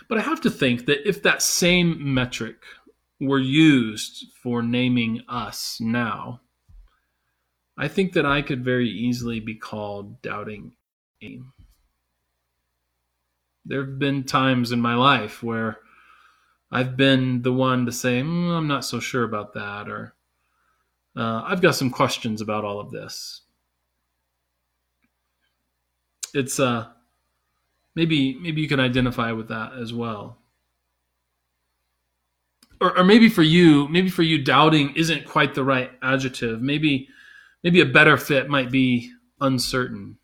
But 0.09 0.17
I 0.17 0.21
have 0.21 0.41
to 0.41 0.49
think 0.49 0.85
that 0.85 1.07
if 1.07 1.23
that 1.23 1.41
same 1.41 2.13
metric 2.13 2.57
were 3.19 3.39
used 3.39 4.25
for 4.41 4.61
naming 4.61 5.21
us 5.27 5.79
now, 5.81 6.41
I 7.77 7.87
think 7.87 8.13
that 8.13 8.25
I 8.25 8.41
could 8.41 8.63
very 8.65 8.89
easily 8.89 9.39
be 9.39 9.55
called 9.55 10.21
doubting 10.21 10.73
aim. 11.21 11.53
There 13.65 13.85
have 13.85 13.99
been 13.99 14.23
times 14.23 14.71
in 14.71 14.81
my 14.81 14.95
life 14.95 15.43
where 15.43 15.79
I've 16.71 16.97
been 16.97 17.43
the 17.43 17.53
one 17.53 17.85
to 17.85 17.91
say, 17.91 18.21
mm, 18.21 18.57
I'm 18.57 18.67
not 18.67 18.85
so 18.85 18.99
sure 18.99 19.23
about 19.23 19.53
that, 19.53 19.89
or 19.89 20.15
uh, 21.15 21.43
I've 21.45 21.61
got 21.61 21.75
some 21.75 21.89
questions 21.89 22.41
about 22.41 22.63
all 22.63 22.79
of 22.79 22.91
this. 22.91 23.41
It's 26.33 26.59
uh, 26.59 26.87
maybe 27.95 28.37
maybe 28.39 28.61
you 28.61 28.67
can 28.67 28.79
identify 28.79 29.31
with 29.31 29.49
that 29.49 29.73
as 29.73 29.93
well. 29.93 30.37
Or, 32.79 32.97
or 32.97 33.03
maybe 33.03 33.27
for 33.29 33.43
you, 33.43 33.87
maybe 33.87 34.09
for 34.09 34.23
you, 34.23 34.43
doubting 34.43 34.93
isn't 34.95 35.25
quite 35.25 35.55
the 35.55 35.63
right 35.63 35.91
adjective. 36.01 36.61
Maybe 36.61 37.09
maybe 37.63 37.81
a 37.81 37.85
better 37.85 38.17
fit 38.17 38.49
might 38.49 38.71
be 38.71 39.11
uncertain 39.39 40.17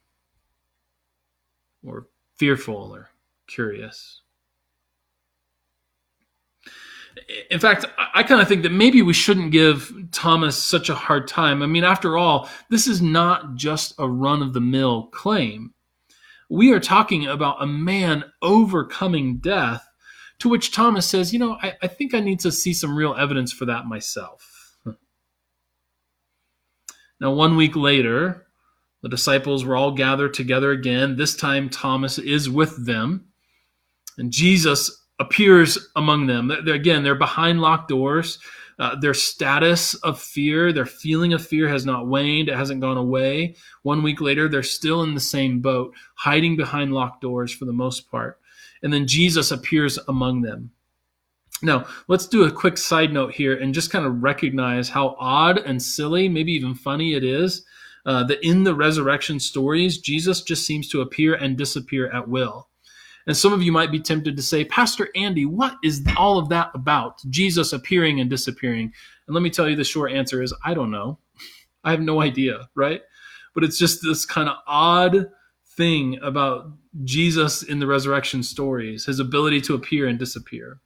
or 1.86 2.08
fearful 2.36 2.92
or 2.94 3.10
curious. 3.48 4.22
In 7.52 7.60
fact, 7.60 7.86
I 8.14 8.24
kind 8.24 8.42
of 8.42 8.48
think 8.48 8.64
that 8.64 8.72
maybe 8.72 9.02
we 9.02 9.14
shouldn't 9.14 9.52
give 9.52 9.94
Thomas 10.12 10.58
such 10.58 10.90
a 10.90 10.96
hard 10.96 11.28
time. 11.28 11.62
I 11.62 11.68
mean, 11.68 11.84
after 11.84 12.18
all, 12.18 12.50
this 12.70 12.88
is 12.88 13.02
not 13.02 13.56
just 13.56 13.94
a 14.00 14.10
run 14.10 14.42
of 14.42 14.54
the 14.54 14.62
mill 14.62 15.08
claim. 15.08 15.74
We 16.50 16.72
are 16.74 16.80
talking 16.80 17.28
about 17.28 17.62
a 17.62 17.68
man 17.68 18.26
overcoming 18.42 19.38
death, 19.38 19.88
to 20.40 20.50
which 20.50 20.72
Thomas 20.72 21.06
says, 21.06 21.34
You 21.34 21.40
know, 21.40 21.58
I, 21.62 21.74
I 21.84 21.88
think 21.88 22.14
I 22.14 22.20
need 22.20 22.40
to 22.42 22.52
see 22.52 22.74
some 22.74 22.96
real 22.96 23.16
evidence 23.16 23.54
for 23.54 23.66
that 23.66 23.86
myself. 23.86 24.53
Now, 27.24 27.32
one 27.32 27.56
week 27.56 27.78
later, 27.78 28.46
the 29.02 29.08
disciples 29.08 29.64
were 29.64 29.78
all 29.78 29.94
gathered 29.94 30.34
together 30.34 30.72
again. 30.72 31.16
This 31.16 31.38
time, 31.38 31.70
Thomas 31.70 32.20
is 32.20 32.50
with 32.50 32.86
them. 32.86 33.30
And 34.18 34.30
Jesus 34.30 35.06
appears 35.20 35.78
among 35.96 36.28
them. 36.28 36.50
They're, 36.50 36.76
again, 36.76 37.02
they're 37.02 37.16
behind 37.16 37.62
locked 37.62 37.88
doors. 37.88 38.40
Uh, 38.78 39.00
their 39.00 39.14
status 39.14 39.94
of 39.94 40.20
fear, 40.20 40.74
their 40.74 40.86
feeling 40.86 41.32
of 41.32 41.46
fear 41.46 41.70
has 41.70 41.86
not 41.86 42.08
waned. 42.08 42.50
It 42.50 42.58
hasn't 42.58 42.82
gone 42.82 42.98
away. 42.98 43.56
One 43.84 44.04
week 44.04 44.20
later, 44.20 44.50
they're 44.50 44.62
still 44.62 45.04
in 45.04 45.14
the 45.14 45.22
same 45.22 45.62
boat, 45.62 45.94
hiding 46.16 46.58
behind 46.58 46.94
locked 46.94 47.22
doors 47.22 47.54
for 47.54 47.64
the 47.64 47.72
most 47.72 48.12
part. 48.12 48.38
And 48.82 48.92
then 48.92 49.08
Jesus 49.08 49.50
appears 49.50 49.98
among 50.10 50.42
them. 50.42 50.72
Now, 51.64 51.86
let's 52.10 52.28
do 52.28 52.44
a 52.44 52.52
quick 52.52 52.78
side 52.78 53.14
note 53.14 53.34
here 53.34 53.58
and 53.58 53.74
just 53.74 53.90
kind 53.90 54.06
of 54.06 54.22
recognize 54.22 54.90
how 54.90 55.16
odd 55.18 55.58
and 55.60 55.82
silly, 55.82 56.28
maybe 56.28 56.52
even 56.52 56.76
funny 56.76 57.14
it 57.14 57.24
is, 57.24 57.66
uh, 58.06 58.26
that 58.26 58.46
in 58.46 58.66
the 58.66 58.76
resurrection 58.76 59.40
stories, 59.40 59.98
Jesus 59.98 60.42
just 60.42 60.68
seems 60.68 60.90
to 60.90 61.00
appear 61.00 61.36
and 61.36 61.58
disappear 61.58 62.12
at 62.12 62.28
will. 62.28 62.68
And 63.26 63.38
some 63.38 63.54
of 63.54 63.64
you 63.64 63.72
might 63.72 63.92
be 63.92 64.02
tempted 64.02 64.36
to 64.36 64.44
say, 64.44 64.66
Pastor 64.66 65.08
Andy, 65.16 65.46
what 65.46 65.78
is 65.82 66.06
all 66.18 66.38
of 66.38 66.50
that 66.50 66.72
about? 66.74 67.22
Jesus 67.30 67.72
appearing 67.72 68.20
and 68.20 68.30
disappearing. 68.30 68.92
And 69.28 69.34
let 69.34 69.42
me 69.42 69.50
tell 69.50 69.70
you 69.70 69.78
the 69.78 69.86
short 69.86 70.12
answer 70.12 70.42
is 70.42 70.54
I 70.66 70.74
don't 70.74 70.92
know. 70.92 71.20
I 71.86 71.92
have 71.92 72.02
no 72.02 72.22
idea, 72.22 72.68
right? 72.76 73.02
But 73.56 73.64
it's 73.64 73.78
just 73.78 74.02
this 74.04 74.26
kind 74.26 74.50
of 74.50 74.58
odd 74.68 75.30
thing 75.78 76.20
about 76.22 76.72
Jesus 77.06 77.64
in 77.64 77.80
the 77.80 77.88
resurrection 77.88 78.44
stories, 78.44 79.06
his 79.06 79.20
ability 79.20 79.62
to 79.62 79.76
appear 79.76 80.08
and 80.08 80.20
disappear. 80.20 80.82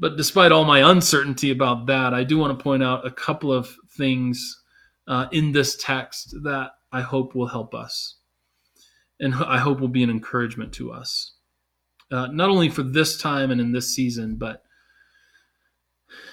But 0.00 0.16
despite 0.16 0.50
all 0.50 0.64
my 0.64 0.90
uncertainty 0.90 1.50
about 1.50 1.86
that, 1.86 2.14
I 2.14 2.24
do 2.24 2.38
want 2.38 2.58
to 2.58 2.62
point 2.62 2.82
out 2.82 3.06
a 3.06 3.10
couple 3.10 3.52
of 3.52 3.76
things 3.98 4.62
uh, 5.06 5.26
in 5.30 5.52
this 5.52 5.76
text 5.76 6.34
that 6.42 6.70
I 6.90 7.02
hope 7.02 7.34
will 7.34 7.48
help 7.48 7.74
us 7.74 8.16
and 9.20 9.34
I 9.34 9.58
hope 9.58 9.78
will 9.78 9.88
be 9.88 10.02
an 10.02 10.10
encouragement 10.10 10.72
to 10.74 10.90
us, 10.90 11.34
uh, 12.10 12.28
not 12.28 12.48
only 12.48 12.70
for 12.70 12.82
this 12.82 13.20
time 13.20 13.50
and 13.50 13.60
in 13.60 13.72
this 13.72 13.94
season, 13.94 14.36
but 14.36 14.62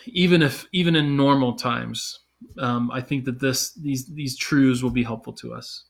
even 0.06 0.42
if 0.42 0.66
even 0.72 0.96
in 0.96 1.18
normal 1.18 1.54
times, 1.56 2.20
um, 2.58 2.90
I 2.90 3.02
think 3.02 3.26
that 3.26 3.40
this 3.42 3.74
these 3.74 4.08
these 4.08 4.38
truths 4.38 4.82
will 4.82 4.92
be 4.92 5.04
helpful 5.04 5.34
to 5.34 5.54
us. 5.54 5.84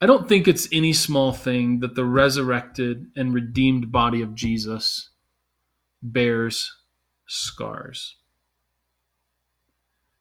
I 0.00 0.06
don't 0.06 0.28
think 0.28 0.46
it's 0.48 0.68
any 0.72 0.92
small 0.92 1.32
thing 1.32 1.80
that 1.80 1.94
the 1.96 2.04
resurrected 2.04 3.06
and 3.16 3.34
redeemed 3.34 3.92
body 3.92 4.22
of 4.22 4.34
Jesus 4.34 5.09
bears 6.02 6.72
scars. 7.26 8.16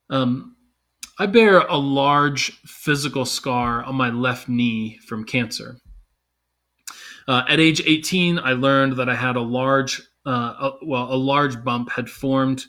Um, 0.09 0.55
I 1.17 1.25
bear 1.25 1.59
a 1.59 1.77
large 1.77 2.51
physical 2.62 3.25
scar 3.25 3.83
on 3.83 3.95
my 3.95 4.09
left 4.09 4.48
knee 4.48 5.00
from 5.05 5.25
cancer. 5.25 5.77
Uh, 7.27 7.43
at 7.48 7.59
age 7.59 7.81
18, 7.86 8.39
I 8.39 8.53
learned 8.53 8.98
that 8.98 9.09
I 9.09 9.15
had 9.15 9.36
a 9.36 9.41
large, 9.41 10.01
uh, 10.25 10.29
a, 10.59 10.71
well, 10.81 11.13
a 11.13 11.15
large 11.15 11.63
bump 11.63 11.91
had 11.91 12.09
formed 12.09 12.65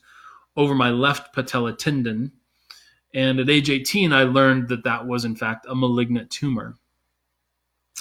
over 0.56 0.74
my 0.74 0.90
left 0.90 1.32
patella 1.32 1.74
tendon. 1.74 2.32
And 3.14 3.40
at 3.40 3.48
age 3.48 3.70
18, 3.70 4.12
I 4.12 4.24
learned 4.24 4.68
that 4.68 4.84
that 4.84 5.06
was, 5.06 5.24
in 5.24 5.34
fact, 5.34 5.66
a 5.68 5.74
malignant 5.74 6.30
tumor. 6.30 6.76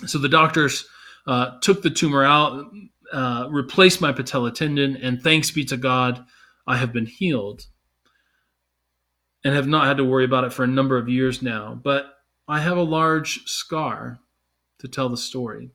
So 0.06 0.18
the 0.18 0.30
doctors 0.30 0.86
uh, 1.28 1.60
took 1.62 1.82
the 1.82 1.90
tumor 1.90 2.24
out, 2.24 2.72
uh, 3.12 3.48
replaced 3.50 4.02
my 4.02 4.12
patella 4.12 4.52
tendon, 4.52 4.98
and 4.98 5.22
thanks 5.22 5.52
be 5.52 5.66
to 5.66 5.78
God, 5.78 6.26
I 6.68 6.78
have 6.78 6.94
been 6.94 7.06
healed 7.06 7.66
and 9.44 9.56
have 9.56 9.68
not 9.68 9.88
had 9.88 9.98
to 9.98 10.04
worry 10.04 10.26
about 10.26 10.44
it 10.44 10.54
for 10.54 10.64
a 10.64 10.68
number 10.68 10.98
of 10.98 11.10
years 11.10 11.42
now. 11.42 11.80
But 11.82 12.14
I 12.48 12.60
have 12.60 12.78
a 12.78 12.84
large 12.84 13.46
scar 13.46 14.20
to 14.80 14.88
tell 14.88 15.10
the 15.10 15.18
story. 15.18 15.72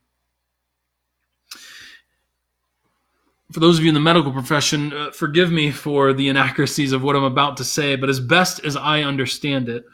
For 3.52 3.60
those 3.60 3.78
of 3.78 3.84
you 3.84 3.88
in 3.88 3.94
the 3.94 4.00
medical 4.00 4.32
profession, 4.32 4.92
uh, 4.92 5.10
forgive 5.12 5.52
me 5.52 5.70
for 5.70 6.12
the 6.12 6.28
inaccuracies 6.28 6.92
of 6.92 7.02
what 7.02 7.14
I'm 7.14 7.24
about 7.24 7.56
to 7.58 7.64
say, 7.64 7.94
but 7.94 8.08
as 8.08 8.18
best 8.18 8.64
as 8.64 8.76
I 8.76 9.02
understand 9.02 9.68
it, 9.68 9.84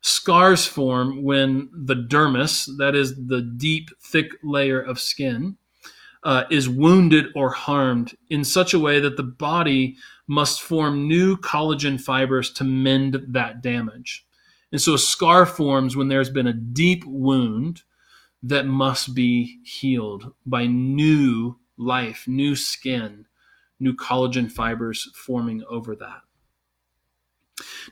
scars 0.00 0.66
form 0.66 1.22
when 1.22 1.68
the 1.72 1.94
dermis, 1.94 2.68
that 2.78 2.94
is 2.94 3.14
the 3.26 3.42
deep, 3.42 3.90
thick 4.00 4.32
layer 4.42 4.80
of 4.80 4.98
skin, 4.98 5.56
uh, 6.24 6.44
is 6.50 6.68
wounded 6.68 7.26
or 7.34 7.50
harmed 7.50 8.16
in 8.30 8.44
such 8.44 8.74
a 8.74 8.78
way 8.78 9.00
that 9.00 9.16
the 9.16 9.22
body 9.22 9.96
must 10.26 10.62
form 10.62 11.08
new 11.08 11.36
collagen 11.36 12.00
fibers 12.00 12.50
to 12.52 12.64
mend 12.64 13.20
that 13.28 13.60
damage. 13.62 14.24
And 14.70 14.80
so 14.80 14.94
a 14.94 14.98
scar 14.98 15.44
forms 15.46 15.96
when 15.96 16.08
there's 16.08 16.30
been 16.30 16.46
a 16.46 16.52
deep 16.52 17.04
wound 17.04 17.82
that 18.42 18.66
must 18.66 19.14
be 19.14 19.60
healed 19.64 20.32
by 20.46 20.66
new 20.66 21.56
life, 21.76 22.24
new 22.26 22.56
skin, 22.56 23.26
new 23.78 23.94
collagen 23.94 24.50
fibers 24.50 25.10
forming 25.14 25.62
over 25.68 25.94
that. 25.96 26.22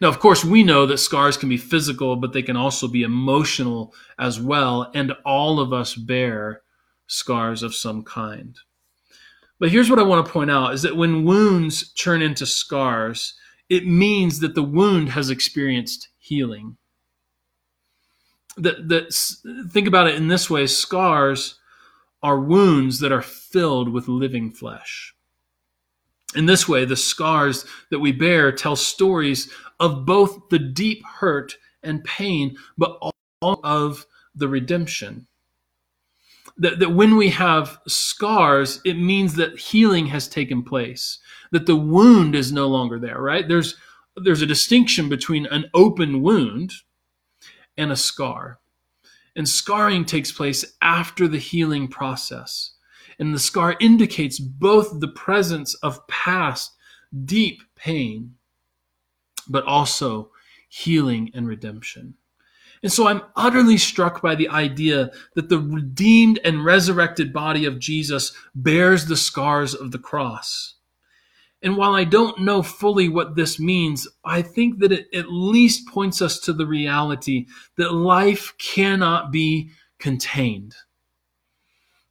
Now, 0.00 0.08
of 0.08 0.18
course, 0.18 0.44
we 0.44 0.62
know 0.62 0.86
that 0.86 0.98
scars 0.98 1.36
can 1.36 1.48
be 1.48 1.56
physical, 1.56 2.16
but 2.16 2.32
they 2.32 2.42
can 2.42 2.56
also 2.56 2.88
be 2.88 3.02
emotional 3.02 3.94
as 4.18 4.40
well, 4.40 4.90
and 4.94 5.12
all 5.24 5.60
of 5.60 5.72
us 5.72 5.94
bear 5.94 6.62
scars 7.10 7.64
of 7.64 7.74
some 7.74 8.04
kind. 8.04 8.56
But 9.58 9.70
here's 9.70 9.90
what 9.90 9.98
I 9.98 10.04
want 10.04 10.24
to 10.24 10.32
point 10.32 10.50
out 10.50 10.72
is 10.72 10.82
that 10.82 10.96
when 10.96 11.24
wounds 11.24 11.92
turn 11.92 12.22
into 12.22 12.46
scars, 12.46 13.34
it 13.68 13.86
means 13.86 14.40
that 14.40 14.54
the 14.54 14.62
wound 14.62 15.10
has 15.10 15.28
experienced 15.28 16.08
healing. 16.18 16.76
That, 18.56 18.88
that 18.88 19.12
think 19.70 19.88
about 19.88 20.06
it 20.06 20.14
in 20.14 20.28
this 20.28 20.48
way 20.48 20.66
scars 20.66 21.58
are 22.22 22.38
wounds 22.38 23.00
that 23.00 23.12
are 23.12 23.22
filled 23.22 23.88
with 23.88 24.08
living 24.08 24.52
flesh. 24.52 25.14
In 26.36 26.46
this 26.46 26.68
way, 26.68 26.84
the 26.84 26.96
scars 26.96 27.64
that 27.90 27.98
we 27.98 28.12
bear 28.12 28.52
tell 28.52 28.76
stories 28.76 29.52
of 29.80 30.06
both 30.06 30.48
the 30.48 30.60
deep 30.60 31.04
hurt 31.04 31.56
and 31.82 32.04
pain, 32.04 32.56
but 32.78 32.98
all 33.00 33.60
of 33.64 34.06
the 34.34 34.48
redemption. 34.48 35.26
That, 36.60 36.78
that 36.78 36.90
when 36.90 37.16
we 37.16 37.30
have 37.30 37.80
scars, 37.88 38.80
it 38.84 38.94
means 38.94 39.34
that 39.34 39.58
healing 39.58 40.06
has 40.06 40.28
taken 40.28 40.62
place, 40.62 41.18
that 41.50 41.66
the 41.66 41.74
wound 41.76 42.34
is 42.34 42.52
no 42.52 42.68
longer 42.68 42.98
there, 42.98 43.20
right? 43.20 43.48
There's, 43.48 43.76
there's 44.14 44.42
a 44.42 44.46
distinction 44.46 45.08
between 45.08 45.46
an 45.46 45.64
open 45.74 46.22
wound 46.22 46.72
and 47.76 47.90
a 47.90 47.96
scar. 47.96 48.60
And 49.34 49.48
scarring 49.48 50.04
takes 50.04 50.30
place 50.30 50.64
after 50.82 51.26
the 51.26 51.38
healing 51.38 51.88
process. 51.88 52.72
And 53.18 53.34
the 53.34 53.38
scar 53.38 53.76
indicates 53.80 54.38
both 54.38 55.00
the 55.00 55.08
presence 55.08 55.74
of 55.76 56.06
past 56.08 56.76
deep 57.24 57.62
pain, 57.74 58.34
but 59.48 59.64
also 59.64 60.30
healing 60.68 61.30
and 61.34 61.48
redemption. 61.48 62.14
And 62.82 62.90
so 62.90 63.06
I'm 63.06 63.22
utterly 63.36 63.76
struck 63.76 64.22
by 64.22 64.34
the 64.34 64.48
idea 64.48 65.10
that 65.34 65.48
the 65.48 65.58
redeemed 65.58 66.40
and 66.44 66.64
resurrected 66.64 67.32
body 67.32 67.66
of 67.66 67.78
Jesus 67.78 68.32
bears 68.54 69.06
the 69.06 69.16
scars 69.16 69.74
of 69.74 69.90
the 69.90 69.98
cross. 69.98 70.76
And 71.62 71.76
while 71.76 71.94
I 71.94 72.04
don't 72.04 72.40
know 72.40 72.62
fully 72.62 73.08
what 73.08 73.36
this 73.36 73.60
means, 73.60 74.08
I 74.24 74.40
think 74.40 74.78
that 74.78 74.92
it 74.92 75.08
at 75.12 75.30
least 75.30 75.88
points 75.88 76.22
us 76.22 76.40
to 76.40 76.54
the 76.54 76.66
reality 76.66 77.46
that 77.76 77.92
life 77.92 78.54
cannot 78.56 79.30
be 79.30 79.70
contained 79.98 80.74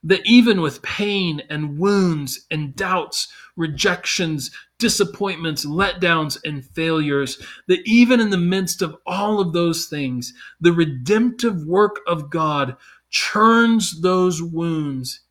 that 0.04 0.26
even 0.26 0.62
with 0.62 0.82
pain 0.82 1.42
and 1.50 1.78
wounds 1.78 2.46
and 2.50 2.76
doubts, 2.76 3.28
rejections, 3.56 4.52
disappointments, 4.78 5.66
letdowns, 5.66 6.38
and 6.46 6.66
failures, 6.66 7.42
that 7.68 7.86
even 7.86 8.20
in 8.20 8.30
the 8.30 8.38
midst 8.38 8.82
of 8.82 8.96
all 9.06 9.40
of 9.42 9.52
those 9.52 9.88
things, 9.88 10.34
the 10.62 10.72
redemptive 10.72 11.66
work 11.66 12.00
of 12.08 12.30
God 12.30 12.78
churns 13.10 14.02
those 14.02 14.42
wounds 14.42 15.22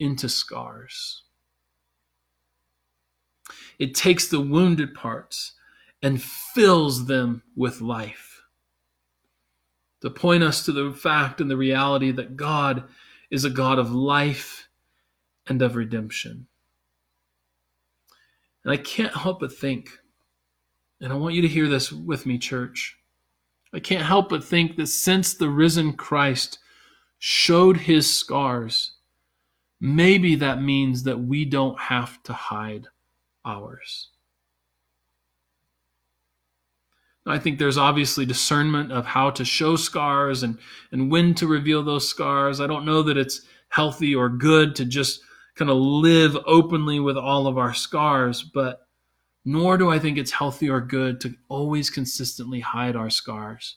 into 0.00 0.28
scars. 0.28 1.22
It 3.78 3.94
takes 3.94 4.28
the 4.28 4.40
wounded 4.40 4.94
parts 4.94 5.52
and 6.02 6.22
fills 6.22 7.06
them 7.06 7.42
with 7.56 7.80
life. 7.80 8.42
To 10.02 10.10
point 10.10 10.42
us 10.42 10.64
to 10.66 10.72
the 10.72 10.92
fact 10.92 11.40
and 11.40 11.50
the 11.50 11.56
reality 11.56 12.10
that 12.12 12.36
God 12.36 12.84
is 13.34 13.44
a 13.44 13.50
God 13.50 13.80
of 13.80 13.92
life 13.92 14.68
and 15.48 15.60
of 15.60 15.74
redemption. 15.74 16.46
And 18.62 18.72
I 18.72 18.76
can't 18.76 19.12
help 19.12 19.40
but 19.40 19.52
think, 19.52 19.90
and 21.00 21.12
I 21.12 21.16
want 21.16 21.34
you 21.34 21.42
to 21.42 21.48
hear 21.48 21.68
this 21.68 21.90
with 21.90 22.26
me, 22.26 22.38
church. 22.38 22.96
I 23.72 23.80
can't 23.80 24.04
help 24.04 24.28
but 24.28 24.44
think 24.44 24.76
that 24.76 24.86
since 24.86 25.34
the 25.34 25.48
risen 25.48 25.94
Christ 25.94 26.60
showed 27.18 27.76
his 27.76 28.14
scars, 28.14 28.92
maybe 29.80 30.36
that 30.36 30.62
means 30.62 31.02
that 31.02 31.18
we 31.18 31.44
don't 31.44 31.78
have 31.80 32.22
to 32.22 32.32
hide 32.32 32.86
ours. 33.44 34.10
I 37.26 37.38
think 37.38 37.58
there's 37.58 37.78
obviously 37.78 38.26
discernment 38.26 38.92
of 38.92 39.06
how 39.06 39.30
to 39.30 39.44
show 39.44 39.76
scars 39.76 40.42
and, 40.42 40.58
and 40.92 41.10
when 41.10 41.34
to 41.34 41.46
reveal 41.46 41.82
those 41.82 42.08
scars. 42.08 42.60
I 42.60 42.66
don't 42.66 42.84
know 42.84 43.02
that 43.02 43.16
it's 43.16 43.40
healthy 43.70 44.14
or 44.14 44.28
good 44.28 44.76
to 44.76 44.84
just 44.84 45.20
kind 45.54 45.70
of 45.70 45.78
live 45.78 46.36
openly 46.46 47.00
with 47.00 47.16
all 47.16 47.46
of 47.46 47.56
our 47.56 47.72
scars, 47.72 48.42
but 48.42 48.86
nor 49.44 49.78
do 49.78 49.90
I 49.90 49.98
think 49.98 50.18
it's 50.18 50.32
healthy 50.32 50.68
or 50.68 50.80
good 50.80 51.20
to 51.20 51.34
always 51.48 51.90
consistently 51.90 52.60
hide 52.60 52.96
our 52.96 53.10
scars 53.10 53.76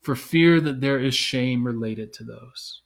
for 0.00 0.14
fear 0.14 0.60
that 0.60 0.80
there 0.80 1.00
is 1.00 1.14
shame 1.14 1.66
related 1.66 2.12
to 2.14 2.24
those. 2.24 2.82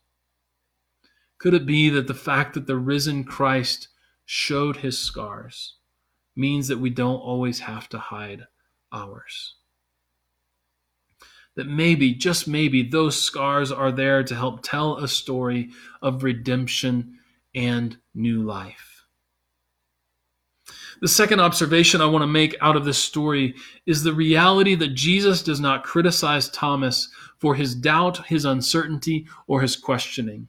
Could 1.38 1.54
it 1.54 1.66
be 1.66 1.88
that 1.90 2.06
the 2.06 2.14
fact 2.14 2.54
that 2.54 2.66
the 2.66 2.76
risen 2.76 3.24
Christ 3.24 3.88
showed 4.24 4.78
his 4.78 4.98
scars 4.98 5.76
means 6.36 6.68
that 6.68 6.78
we 6.78 6.90
don't 6.90 7.20
always 7.20 7.60
have 7.60 7.88
to 7.90 7.98
hide 7.98 8.44
ours? 8.92 9.56
That 11.60 11.68
maybe, 11.68 12.14
just 12.14 12.48
maybe, 12.48 12.82
those 12.82 13.20
scars 13.20 13.70
are 13.70 13.92
there 13.92 14.24
to 14.24 14.34
help 14.34 14.62
tell 14.62 14.96
a 14.96 15.06
story 15.06 15.68
of 16.00 16.22
redemption 16.22 17.18
and 17.54 17.98
new 18.14 18.42
life. 18.42 19.04
The 21.02 21.08
second 21.08 21.40
observation 21.40 22.00
I 22.00 22.06
want 22.06 22.22
to 22.22 22.26
make 22.26 22.56
out 22.62 22.76
of 22.76 22.86
this 22.86 22.96
story 22.96 23.54
is 23.84 24.02
the 24.02 24.14
reality 24.14 24.74
that 24.76 24.94
Jesus 24.94 25.42
does 25.42 25.60
not 25.60 25.84
criticize 25.84 26.48
Thomas 26.48 27.10
for 27.36 27.54
his 27.54 27.74
doubt, 27.74 28.24
his 28.26 28.46
uncertainty, 28.46 29.26
or 29.46 29.60
his 29.60 29.76
questioning. 29.76 30.48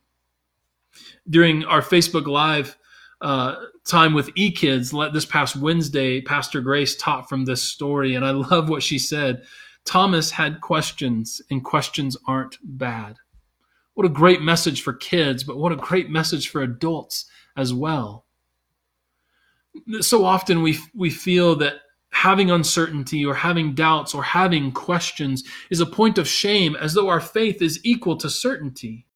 During 1.29 1.65
our 1.65 1.81
Facebook 1.81 2.25
Live 2.25 2.77
uh, 3.19 3.57
time 3.85 4.13
with 4.13 4.33
eKids 4.35 5.11
this 5.11 5.25
past 5.25 5.57
Wednesday, 5.57 6.21
Pastor 6.21 6.61
Grace 6.61 6.95
taught 6.95 7.27
from 7.27 7.43
this 7.43 7.61
story, 7.61 8.15
and 8.15 8.23
I 8.23 8.31
love 8.31 8.69
what 8.69 8.81
she 8.81 8.97
said. 8.97 9.43
Thomas 9.85 10.31
had 10.31 10.61
questions, 10.61 11.41
and 11.49 11.63
questions 11.63 12.15
aren't 12.27 12.57
bad. 12.63 13.17
What 13.93 14.05
a 14.05 14.09
great 14.09 14.41
message 14.41 14.83
for 14.83 14.93
kids, 14.93 15.43
but 15.43 15.57
what 15.57 15.71
a 15.71 15.77
great 15.77 16.09
message 16.09 16.49
for 16.49 16.61
adults 16.61 17.25
as 17.57 17.73
well. 17.73 18.25
So 19.99 20.25
often 20.25 20.61
we, 20.61 20.77
we 20.93 21.09
feel 21.09 21.55
that 21.57 21.81
having 22.11 22.51
uncertainty 22.51 23.25
or 23.25 23.33
having 23.33 23.73
doubts 23.73 24.13
or 24.13 24.23
having 24.23 24.71
questions 24.71 25.43
is 25.69 25.79
a 25.79 25.85
point 25.85 26.17
of 26.17 26.27
shame 26.27 26.75
as 26.75 26.93
though 26.93 27.09
our 27.09 27.21
faith 27.21 27.61
is 27.61 27.79
equal 27.83 28.17
to 28.17 28.29
certainty. 28.29 29.07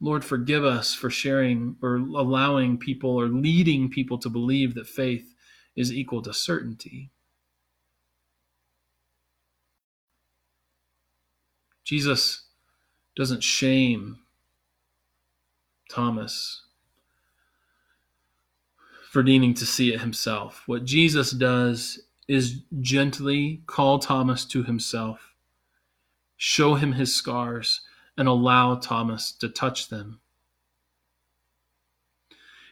Lord, 0.00 0.24
forgive 0.24 0.64
us 0.64 0.94
for 0.94 1.10
sharing 1.10 1.76
or 1.82 1.96
allowing 1.96 2.78
people 2.78 3.10
or 3.10 3.28
leading 3.28 3.90
people 3.90 4.18
to 4.18 4.30
believe 4.30 4.74
that 4.74 4.86
faith 4.86 5.34
is 5.76 5.92
equal 5.92 6.22
to 6.22 6.32
certainty. 6.32 7.10
Jesus 11.90 12.42
doesn't 13.16 13.42
shame 13.42 14.20
Thomas 15.90 16.62
for 19.10 19.24
needing 19.24 19.54
to 19.54 19.66
see 19.66 19.92
it 19.92 20.00
himself. 20.00 20.62
What 20.66 20.84
Jesus 20.84 21.32
does 21.32 21.98
is 22.28 22.60
gently 22.80 23.62
call 23.66 23.98
Thomas 23.98 24.44
to 24.44 24.62
himself, 24.62 25.34
show 26.36 26.76
him 26.76 26.92
his 26.92 27.12
scars, 27.12 27.80
and 28.16 28.28
allow 28.28 28.76
Thomas 28.76 29.32
to 29.32 29.48
touch 29.48 29.88
them. 29.88 30.20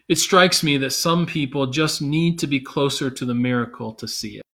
It 0.07 0.19
strikes 0.19 0.63
me 0.63 0.77
that 0.77 0.93
some 0.93 1.27
people 1.27 1.67
just 1.67 2.01
need 2.01 2.39
to 2.39 2.47
be 2.47 2.61
closer 2.61 3.11
to 3.11 3.25
the 3.25 3.35
miracle 3.35 3.95
to 3.95 4.07
see 4.07 4.37
it. 4.37 4.48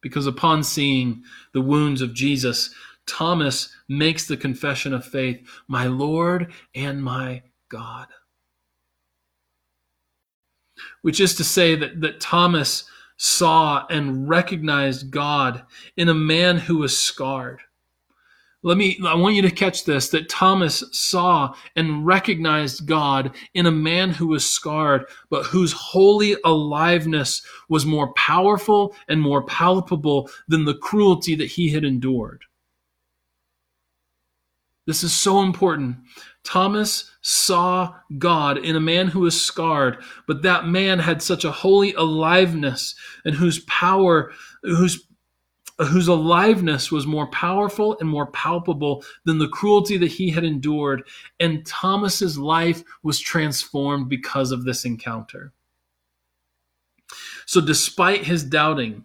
Because 0.00 0.26
upon 0.26 0.62
seeing 0.62 1.22
the 1.52 1.60
wounds 1.60 2.00
of 2.02 2.14
Jesus, 2.14 2.74
Thomas 3.06 3.74
makes 3.88 4.26
the 4.26 4.36
confession 4.36 4.92
of 4.92 5.04
faith, 5.04 5.48
My 5.66 5.86
Lord 5.86 6.52
and 6.74 7.02
my 7.02 7.42
God. 7.68 8.06
Which 11.02 11.20
is 11.20 11.34
to 11.36 11.44
say 11.44 11.74
that, 11.74 12.00
that 12.00 12.20
Thomas 12.20 12.84
saw 13.16 13.84
and 13.90 14.28
recognized 14.28 15.10
God 15.10 15.64
in 15.96 16.08
a 16.08 16.14
man 16.14 16.58
who 16.58 16.78
was 16.78 16.96
scarred 16.96 17.60
let 18.68 18.76
me, 18.76 19.00
I 19.06 19.14
want 19.14 19.34
you 19.34 19.40
to 19.40 19.50
catch 19.50 19.86
this 19.86 20.10
that 20.10 20.28
Thomas 20.28 20.84
saw 20.92 21.54
and 21.74 22.04
recognized 22.04 22.84
God 22.84 23.34
in 23.54 23.64
a 23.64 23.70
man 23.70 24.10
who 24.10 24.26
was 24.26 24.44
scarred, 24.44 25.06
but 25.30 25.46
whose 25.46 25.72
holy 25.72 26.36
aliveness 26.44 27.40
was 27.70 27.86
more 27.86 28.12
powerful 28.12 28.94
and 29.08 29.22
more 29.22 29.42
palpable 29.44 30.28
than 30.48 30.66
the 30.66 30.74
cruelty 30.74 31.34
that 31.36 31.46
he 31.46 31.70
had 31.70 31.82
endured. 31.82 32.44
This 34.86 35.02
is 35.02 35.14
so 35.14 35.40
important. 35.40 35.96
Thomas 36.44 37.10
saw 37.22 37.94
God 38.18 38.58
in 38.58 38.76
a 38.76 38.80
man 38.80 39.08
who 39.08 39.20
was 39.20 39.40
scarred, 39.40 39.96
but 40.26 40.42
that 40.42 40.66
man 40.66 40.98
had 40.98 41.22
such 41.22 41.44
a 41.44 41.50
holy 41.50 41.94
aliveness 41.94 42.94
and 43.24 43.34
whose 43.34 43.60
power, 43.60 44.30
whose 44.62 45.07
whose 45.86 46.08
aliveness 46.08 46.90
was 46.90 47.06
more 47.06 47.28
powerful 47.28 47.96
and 48.00 48.08
more 48.08 48.26
palpable 48.26 49.04
than 49.24 49.38
the 49.38 49.48
cruelty 49.48 49.96
that 49.96 50.10
he 50.10 50.30
had 50.30 50.44
endured 50.44 51.02
and 51.40 51.64
Thomas's 51.64 52.36
life 52.36 52.82
was 53.02 53.20
transformed 53.20 54.08
because 54.08 54.50
of 54.50 54.64
this 54.64 54.84
encounter. 54.84 55.52
So 57.46 57.60
despite 57.60 58.24
his 58.24 58.44
doubting, 58.44 59.04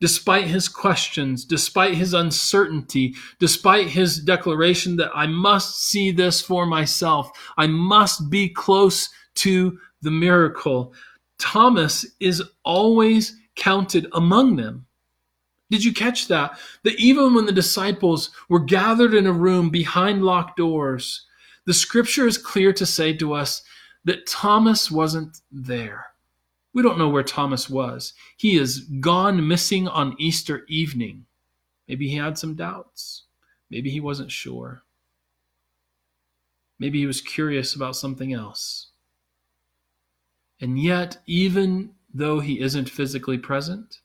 despite 0.00 0.44
his 0.44 0.68
questions, 0.68 1.44
despite 1.44 1.94
his 1.94 2.14
uncertainty, 2.14 3.14
despite 3.38 3.88
his 3.88 4.20
declaration 4.20 4.96
that 4.96 5.10
I 5.14 5.26
must 5.26 5.82
see 5.88 6.10
this 6.10 6.40
for 6.40 6.64
myself, 6.66 7.30
I 7.56 7.66
must 7.66 8.30
be 8.30 8.48
close 8.48 9.10
to 9.36 9.78
the 10.02 10.10
miracle, 10.10 10.94
Thomas 11.38 12.06
is 12.20 12.42
always 12.64 13.36
counted 13.56 14.06
among 14.12 14.56
them. 14.56 14.86
Did 15.74 15.84
you 15.84 15.92
catch 15.92 16.28
that? 16.28 16.56
That 16.84 17.00
even 17.00 17.34
when 17.34 17.46
the 17.46 17.52
disciples 17.52 18.30
were 18.48 18.60
gathered 18.60 19.12
in 19.12 19.26
a 19.26 19.32
room 19.32 19.70
behind 19.70 20.24
locked 20.24 20.56
doors, 20.56 21.26
the 21.64 21.74
scripture 21.74 22.28
is 22.28 22.38
clear 22.38 22.72
to 22.72 22.86
say 22.86 23.12
to 23.14 23.32
us 23.34 23.64
that 24.04 24.24
Thomas 24.24 24.88
wasn't 24.88 25.40
there. 25.50 26.06
We 26.74 26.82
don't 26.84 26.96
know 26.96 27.08
where 27.08 27.24
Thomas 27.24 27.68
was. 27.68 28.12
He 28.36 28.56
is 28.56 28.82
gone 29.00 29.48
missing 29.48 29.88
on 29.88 30.14
Easter 30.16 30.64
evening. 30.68 31.26
Maybe 31.88 32.08
he 32.08 32.18
had 32.18 32.38
some 32.38 32.54
doubts. 32.54 33.24
Maybe 33.68 33.90
he 33.90 33.98
wasn't 33.98 34.30
sure. 34.30 34.84
Maybe 36.78 37.00
he 37.00 37.06
was 37.06 37.20
curious 37.20 37.74
about 37.74 37.96
something 37.96 38.32
else. 38.32 38.92
And 40.60 40.80
yet, 40.80 41.18
even 41.26 41.94
though 42.14 42.38
he 42.38 42.60
isn't 42.60 42.88
physically 42.88 43.38
present, 43.38 44.02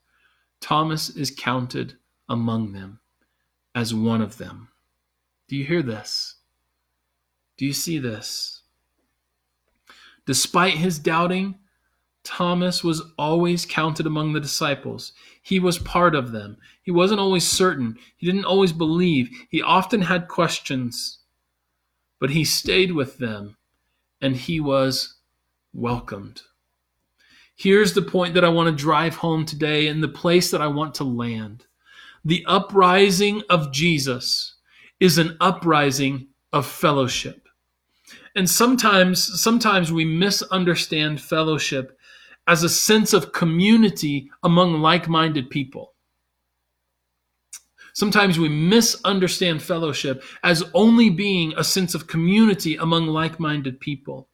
Thomas 0.62 1.10
is 1.10 1.32
counted 1.32 1.96
among 2.28 2.74
them 2.74 3.00
as 3.74 3.94
one 3.94 4.22
of 4.22 4.38
them. 4.38 4.70
Do 5.48 5.56
you 5.56 5.66
hear 5.66 5.82
this? 5.82 6.36
Do 7.58 7.66
you 7.66 7.74
see 7.74 7.98
this? 7.98 8.62
Despite 10.26 10.76
his 10.76 11.00
doubting, 11.00 11.56
Thomas 12.24 12.84
was 12.84 13.02
always 13.18 13.66
counted 13.66 14.06
among 14.06 14.34
the 14.34 14.40
disciples. 14.40 15.14
He 15.42 15.60
was 15.60 15.80
part 15.80 16.14
of 16.14 16.32
them. 16.32 16.58
He 16.84 16.92
wasn't 16.92 17.20
always 17.20 17.48
certain. 17.48 17.98
He 18.18 18.28
didn't 18.28 18.46
always 18.46 18.74
believe. 18.74 19.30
He 19.50 19.62
often 19.62 20.04
had 20.04 20.28
questions. 20.28 21.20
But 22.20 22.30
he 22.32 22.44
stayed 22.44 22.92
with 22.92 23.18
them 23.18 23.58
and 24.22 24.36
he 24.36 24.60
was 24.60 25.16
welcomed. 25.74 26.44
Here's 27.60 27.94
the 27.94 28.02
point 28.02 28.36
that 28.36 28.46
I 28.46 28.48
want 28.50 28.70
to 28.70 28.84
drive 28.84 29.16
home 29.16 29.46
today 29.46 29.90
and 29.90 30.02
the 30.02 30.08
place 30.08 30.50
that 30.52 30.62
I 30.62 30.68
want 30.68 30.96
to 30.96 31.04
land. 31.04 31.66
The 32.24 32.46
uprising 32.48 33.44
of 33.50 33.74
Jesus 33.74 34.56
is 35.02 35.18
an 35.18 35.36
uprising 35.42 36.30
of 36.54 36.66
fellowship. 36.66 37.50
And 38.34 38.50
sometimes, 38.50 39.42
sometimes 39.42 39.92
we 39.92 40.06
misunderstand 40.06 41.20
fellowship 41.20 42.00
as 42.48 42.64
a 42.64 42.70
sense 42.70 43.12
of 43.12 43.34
community 43.34 44.32
among 44.44 44.76
like 44.76 45.10
minded 45.10 45.50
people. 45.50 45.96
Sometimes 47.92 48.40
we 48.40 48.48
misunderstand 48.48 49.62
fellowship 49.62 50.24
as 50.46 50.64
only 50.74 51.10
being 51.10 51.54
a 51.58 51.66
sense 51.66 51.94
of 51.94 52.08
community 52.08 52.78
among 52.78 53.08
like 53.08 53.38
minded 53.38 53.82
people. 53.82 54.29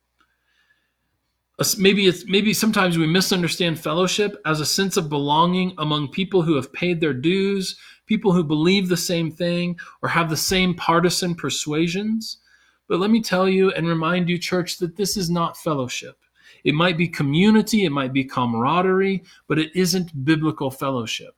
Maybe 1.78 2.08
it's 2.08 2.26
maybe 2.28 2.54
sometimes 2.54 2.98
we 2.98 3.08
misunderstand 3.08 3.80
fellowship 3.80 4.42
as 4.46 4.60
a 4.60 4.66
sense 4.66 4.98
of 4.98 5.08
belonging 5.08 5.74
among 5.78 6.10
people 6.10 6.42
who 6.42 6.56
have 6.56 6.74
paid 6.74 7.00
their 7.00 7.14
dues, 7.14 7.78
people 8.08 8.34
who 8.34 8.44
believe 8.44 8.90
the 8.90 8.98
same 8.98 9.32
thing 9.32 9.80
or 10.02 10.10
have 10.10 10.30
the 10.30 10.38
same 10.38 10.74
partisan 10.74 11.34
persuasions. 11.34 12.40
But 12.88 13.00
let 13.00 13.10
me 13.10 13.22
tell 13.22 13.48
you 13.48 13.72
and 13.72 13.88
remind 13.88 14.30
you, 14.30 14.38
church, 14.38 14.78
that 14.80 14.98
this 14.98 15.16
is 15.16 15.30
not 15.30 15.58
fellowship. 15.58 16.18
It 16.66 16.76
might 16.76 16.98
be 16.98 17.08
community, 17.08 17.86
it 17.86 17.92
might 17.92 18.12
be 18.12 18.26
camaraderie, 18.26 19.24
but 19.48 19.58
it 19.58 19.72
isn't 19.76 20.26
biblical 20.26 20.70
fellowship. 20.70 21.36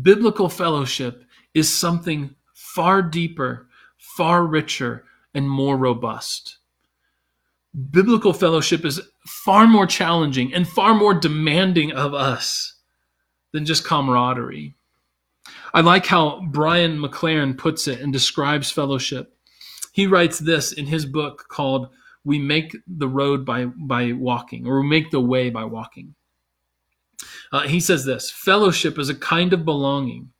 Biblical 0.00 0.48
fellowship 0.48 1.24
is 1.52 1.72
something 1.72 2.34
far 2.54 3.02
deeper, 3.02 3.68
far 3.98 4.46
richer, 4.46 5.04
and 5.34 5.48
more 5.48 5.76
robust. 5.76 6.58
Biblical 7.90 8.32
fellowship 8.32 8.84
is 8.84 9.00
far 9.26 9.66
more 9.66 9.86
challenging 9.86 10.52
and 10.52 10.68
far 10.68 10.94
more 10.94 11.14
demanding 11.14 11.92
of 11.92 12.12
us 12.12 12.74
than 13.52 13.64
just 13.64 13.84
camaraderie. 13.84 14.74
I 15.72 15.80
like 15.80 16.06
how 16.06 16.42
Brian 16.50 16.98
McLaren 16.98 17.56
puts 17.56 17.88
it 17.88 18.00
and 18.00 18.12
describes 18.12 18.70
fellowship. 18.70 19.34
He 19.92 20.06
writes 20.06 20.38
this 20.38 20.72
in 20.72 20.86
his 20.86 21.06
book 21.06 21.46
called 21.48 21.88
we 22.24 22.38
make 22.38 22.76
the 22.86 23.08
road 23.08 23.44
by 23.44 23.66
by 23.66 24.12
walking 24.12 24.66
or 24.66 24.80
we 24.80 24.88
make 24.88 25.10
the 25.10 25.20
way 25.20 25.50
by 25.50 25.64
walking 25.64 26.14
uh, 27.52 27.66
he 27.66 27.80
says 27.80 28.04
this 28.04 28.30
fellowship 28.30 28.98
is 28.98 29.08
a 29.08 29.14
kind 29.14 29.52
of 29.52 29.64
belonging 29.64 30.30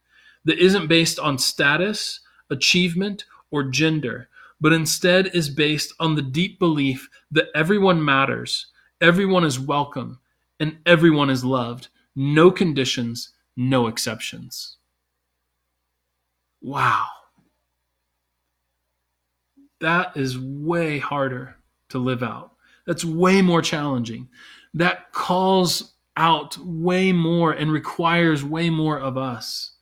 that 0.45 0.59
isn't 0.59 0.89
based 0.89 1.19
on 1.19 1.39
status 1.39 2.21
achievement 2.51 3.25
or 3.51 3.65
gender 3.65 4.29
but 4.63 4.73
instead 4.73 5.27
is 5.35 5.51
based 5.51 5.93
on 6.01 6.15
the 6.15 6.23
deep 6.23 6.59
belief 6.59 7.11
that 7.31 7.49
everyone 7.55 8.03
matters 8.03 8.69
everyone 9.03 9.45
is 9.45 9.61
welcome 9.61 10.19
and 10.59 10.79
everyone 10.87 11.29
is 11.29 11.45
loved 11.45 11.89
no 12.17 12.51
conditions 12.51 13.35
no 13.57 13.87
exceptions 13.87 14.77
wow 16.63 17.07
that 19.83 20.17
is 20.17 20.39
way 20.39 20.99
harder 20.99 21.57
to 21.91 21.99
live 21.99 22.23
out. 22.23 22.53
That's 22.87 23.05
way 23.05 23.43
more 23.43 23.63
challenging. 23.63 24.29
That 24.75 25.13
calls 25.13 25.93
out 26.17 26.57
way 26.59 27.13
more 27.13 27.53
and 27.53 27.71
requires 27.73 28.45
way 28.45 28.71
more 28.71 28.99
of 28.99 29.19
us 29.19 29.73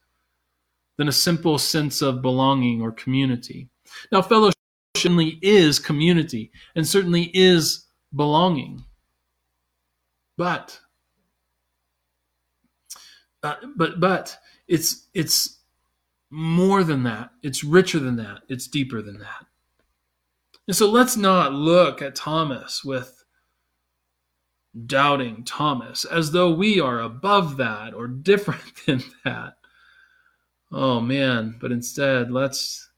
than 0.96 1.08
a 1.08 1.12
simple 1.12 1.58
sense 1.58 2.02
of 2.02 2.22
belonging 2.22 2.82
or 2.82 2.92
community. 2.92 3.68
Now, 4.10 4.22
fellowship 4.22 4.56
certainly 5.00 5.38
is 5.42 5.78
community 5.78 6.50
and 6.74 6.86
certainly 6.86 7.30
is 7.34 7.86
belonging. 8.14 8.84
But 10.36 10.80
uh, 13.42 13.56
but 13.76 14.00
but 14.00 14.36
it's 14.68 15.08
it's 15.14 15.58
more 16.30 16.84
than 16.84 17.02
that. 17.04 17.30
It's 17.42 17.64
richer 17.64 17.98
than 17.98 18.16
that. 18.16 18.42
It's 18.48 18.68
deeper 18.68 19.02
than 19.02 19.18
that. 19.18 19.46
And 20.68 20.76
so 20.76 20.88
let's 20.88 21.16
not 21.16 21.52
look 21.52 22.00
at 22.00 22.14
Thomas 22.14 22.84
with 22.84 23.24
doubting 24.86 25.42
Thomas 25.44 26.04
as 26.04 26.30
though 26.30 26.52
we 26.52 26.78
are 26.78 27.00
above 27.00 27.56
that 27.56 27.92
or 27.92 28.06
different 28.06 28.62
than 28.86 29.02
that. 29.24 29.54
Oh 30.70 31.00
man, 31.00 31.56
but 31.60 31.72
instead, 31.72 32.30
let's 32.30 32.89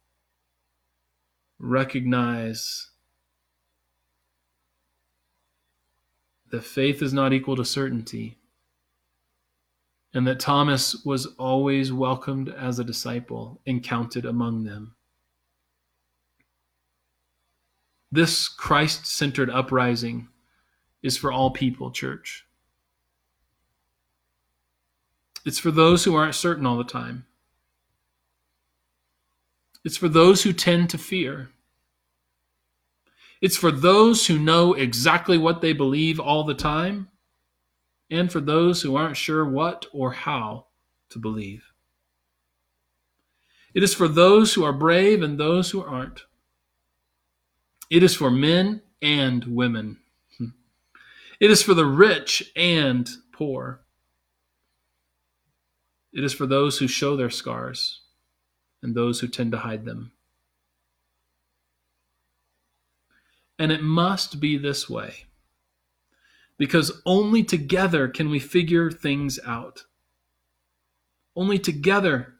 recognize 1.62 2.90
that 6.51 6.64
faith 6.64 7.01
is 7.01 7.14
not 7.14 7.33
equal 7.33 7.57
to 7.57 7.64
certainty, 7.64 8.37
and 10.12 10.27
that 10.27 10.40
Thomas 10.40 11.03
was 11.05 11.27
always 11.38 11.92
welcomed 11.92 12.51
as 12.51 12.79
a 12.79 12.85
disciple 12.85 13.61
and 13.66 13.83
counted 13.83 14.27
among 14.27 14.64
them. 14.64 14.96
This 18.11 18.48
Christ 18.48 19.07
centered 19.07 19.48
uprising 19.48 20.29
is 21.03 21.16
for 21.16 21.33
all 21.33 21.51
people, 21.51 21.90
church. 21.90 22.44
It's 25.46 25.59
for 25.59 25.70
those 25.70 26.05
who 26.05 26.14
aren't 26.14 26.35
certain 26.35 26.66
all 26.66 26.77
the 26.77 26.85
time. 26.85 27.25
It's 29.85 29.97
for 29.97 30.09
those 30.09 30.42
who 30.42 30.53
tend 30.53 30.90
to 30.90 30.99
fear. 30.99 31.51
It's 33.40 33.57
for 33.57 33.73
those 33.73 34.27
who 34.27 34.38
know 34.38 34.75
exactly 34.75 35.37
what 35.37 35.61
they 35.61 35.73
believe 35.73 36.21
all 36.21 36.45
the 36.45 36.55
time, 36.55 37.09
and 38.09 38.31
for 38.31 38.40
those 38.40 38.83
who 38.83 38.95
aren't 38.95 39.16
sure 39.16 39.45
what 39.45 39.87
or 39.92 40.12
how 40.12 40.66
to 41.11 41.18
believe. 41.18 41.64
It 43.75 43.83
is 43.83 43.95
for 43.95 44.07
those 44.07 44.55
who 44.55 44.62
are 44.62 44.73
brave 44.73 45.23
and 45.23 45.40
those 45.40 45.71
who 45.71 45.83
aren't. 45.83 46.25
It 47.90 48.03
is 48.03 48.14
for 48.14 48.31
men 48.31 48.83
and 49.01 49.45
women. 49.45 49.99
It 51.40 51.51
is 51.51 51.61
for 51.61 51.75
the 51.75 51.87
rich 51.87 52.53
and 52.55 53.11
poor. 53.33 53.81
It 56.12 56.23
is 56.23 56.33
for 56.33 56.47
those 56.47 56.79
who 56.79 56.87
show 56.87 57.16
their 57.16 57.31
scars 57.31 58.02
and 58.83 58.95
those 58.95 59.21
who 59.21 59.29
tend 59.29 59.53
to 59.53 59.59
hide 59.59 59.85
them. 59.85 60.12
And 63.59 63.71
it 63.71 63.83
must 63.83 64.40
be 64.40 64.59
this 64.59 64.90
way 64.90 65.27
because 66.59 67.01
only 67.07 67.42
together 67.42 68.09
can 68.09 68.31
we 68.31 68.38
figure 68.38 68.90
things 68.90 69.38
out. 69.47 69.85
Only 71.35 71.59
together 71.59 72.35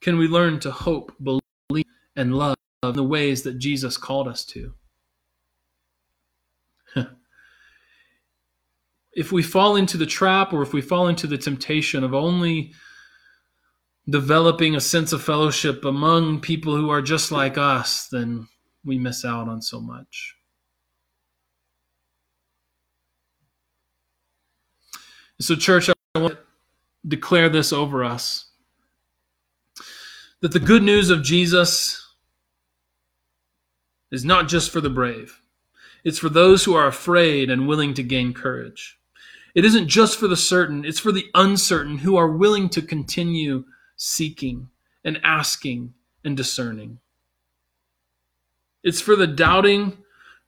can 0.00 0.18
we 0.18 0.26
learn 0.26 0.58
to 0.60 0.70
hope, 0.70 1.14
believe, 1.22 1.84
and 2.16 2.34
love 2.34 2.56
in 2.82 2.92
the 2.92 3.04
ways 3.04 3.42
that 3.42 3.58
Jesus 3.58 3.96
called 3.96 4.26
us 4.26 4.44
to. 4.46 4.74
if 9.12 9.30
we 9.30 9.42
fall 9.42 9.76
into 9.76 9.96
the 9.96 10.06
trap 10.06 10.52
or 10.52 10.62
if 10.62 10.72
we 10.72 10.80
fall 10.80 11.08
into 11.08 11.26
the 11.26 11.38
temptation 11.38 12.02
of 12.02 12.14
only 12.14 12.72
developing 14.08 14.74
a 14.74 14.80
sense 14.80 15.12
of 15.12 15.22
fellowship 15.22 15.84
among 15.84 16.40
people 16.40 16.76
who 16.76 16.90
are 16.90 17.02
just 17.02 17.30
like 17.30 17.56
us, 17.56 18.08
then 18.08 18.48
we 18.84 18.98
miss 18.98 19.24
out 19.24 19.48
on 19.48 19.62
so 19.62 19.80
much. 19.80 20.36
So, 25.40 25.56
church, 25.56 25.88
I 25.88 26.18
want 26.18 26.34
to 26.34 26.38
declare 27.06 27.48
this 27.48 27.72
over 27.72 28.04
us 28.04 28.46
that 30.40 30.52
the 30.52 30.60
good 30.60 30.82
news 30.82 31.10
of 31.10 31.22
Jesus 31.22 32.14
is 34.10 34.24
not 34.24 34.48
just 34.48 34.70
for 34.70 34.80
the 34.80 34.90
brave, 34.90 35.40
it's 36.04 36.18
for 36.18 36.28
those 36.28 36.64
who 36.64 36.74
are 36.74 36.86
afraid 36.86 37.50
and 37.50 37.66
willing 37.66 37.94
to 37.94 38.02
gain 38.02 38.34
courage. 38.34 38.98
It 39.54 39.64
isn't 39.64 39.88
just 39.88 40.18
for 40.18 40.28
the 40.28 40.36
certain, 40.36 40.84
it's 40.84 40.98
for 40.98 41.12
the 41.12 41.26
uncertain 41.34 41.98
who 41.98 42.16
are 42.16 42.28
willing 42.28 42.68
to 42.70 42.82
continue 42.82 43.64
seeking 44.02 44.68
and 45.04 45.20
asking 45.22 45.94
and 46.24 46.36
discerning. 46.36 46.98
It's 48.82 49.00
for 49.00 49.14
the 49.14 49.28
doubting, 49.28 49.96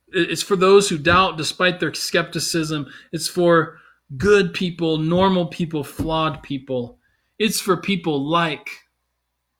it's 0.09 0.43
for 0.43 0.57
those 0.57 0.89
who 0.89 0.99
doubt 0.99 1.39
despite 1.39 1.79
their 1.79 1.95
skepticism. 1.95 2.87
It's 3.13 3.29
for 3.29 3.79
good 4.17 4.55
people, 4.55 4.99
normal 4.99 5.47
people, 5.47 5.85
flawed 5.85 6.43
people. 6.43 6.99
It's 7.39 7.61
for 7.61 7.77
people 7.77 8.29
like 8.29 8.69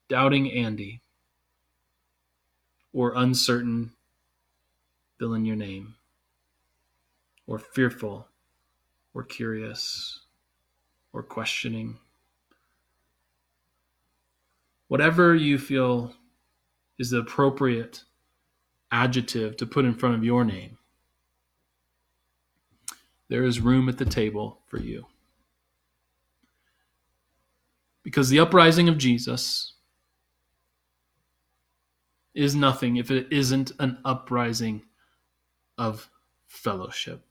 doubting 0.09 0.51
Andy 0.51 1.01
or 2.91 3.13
uncertain, 3.15 3.93
fill 5.19 5.35
in 5.35 5.45
your 5.45 5.55
name, 5.55 5.95
or 7.47 7.59
fearful 7.59 8.27
or 9.13 9.23
curious 9.23 10.19
or 11.13 11.23
questioning. 11.23 11.97
Whatever 14.87 15.35
you 15.35 15.57
feel 15.57 16.13
is 16.99 17.09
the 17.09 17.19
appropriate 17.19 18.03
adjective 18.91 19.57
to 19.57 19.65
put 19.65 19.85
in 19.85 19.95
front 19.95 20.15
of 20.15 20.23
your 20.23 20.45
name, 20.45 20.77
there 23.27 23.43
is 23.43 23.59
room 23.59 23.89
at 23.89 23.97
the 23.97 24.05
table 24.05 24.59
for 24.67 24.79
you. 24.79 25.05
Because 28.03 28.29
the 28.29 28.39
uprising 28.39 28.87
of 28.87 28.99
Jesus 28.99 29.73
is 32.35 32.53
nothing 32.53 32.97
if 32.97 33.09
it 33.09 33.27
isn't 33.31 33.71
an 33.79 33.97
uprising 34.05 34.83
of 35.77 36.09
fellowship. 36.47 37.25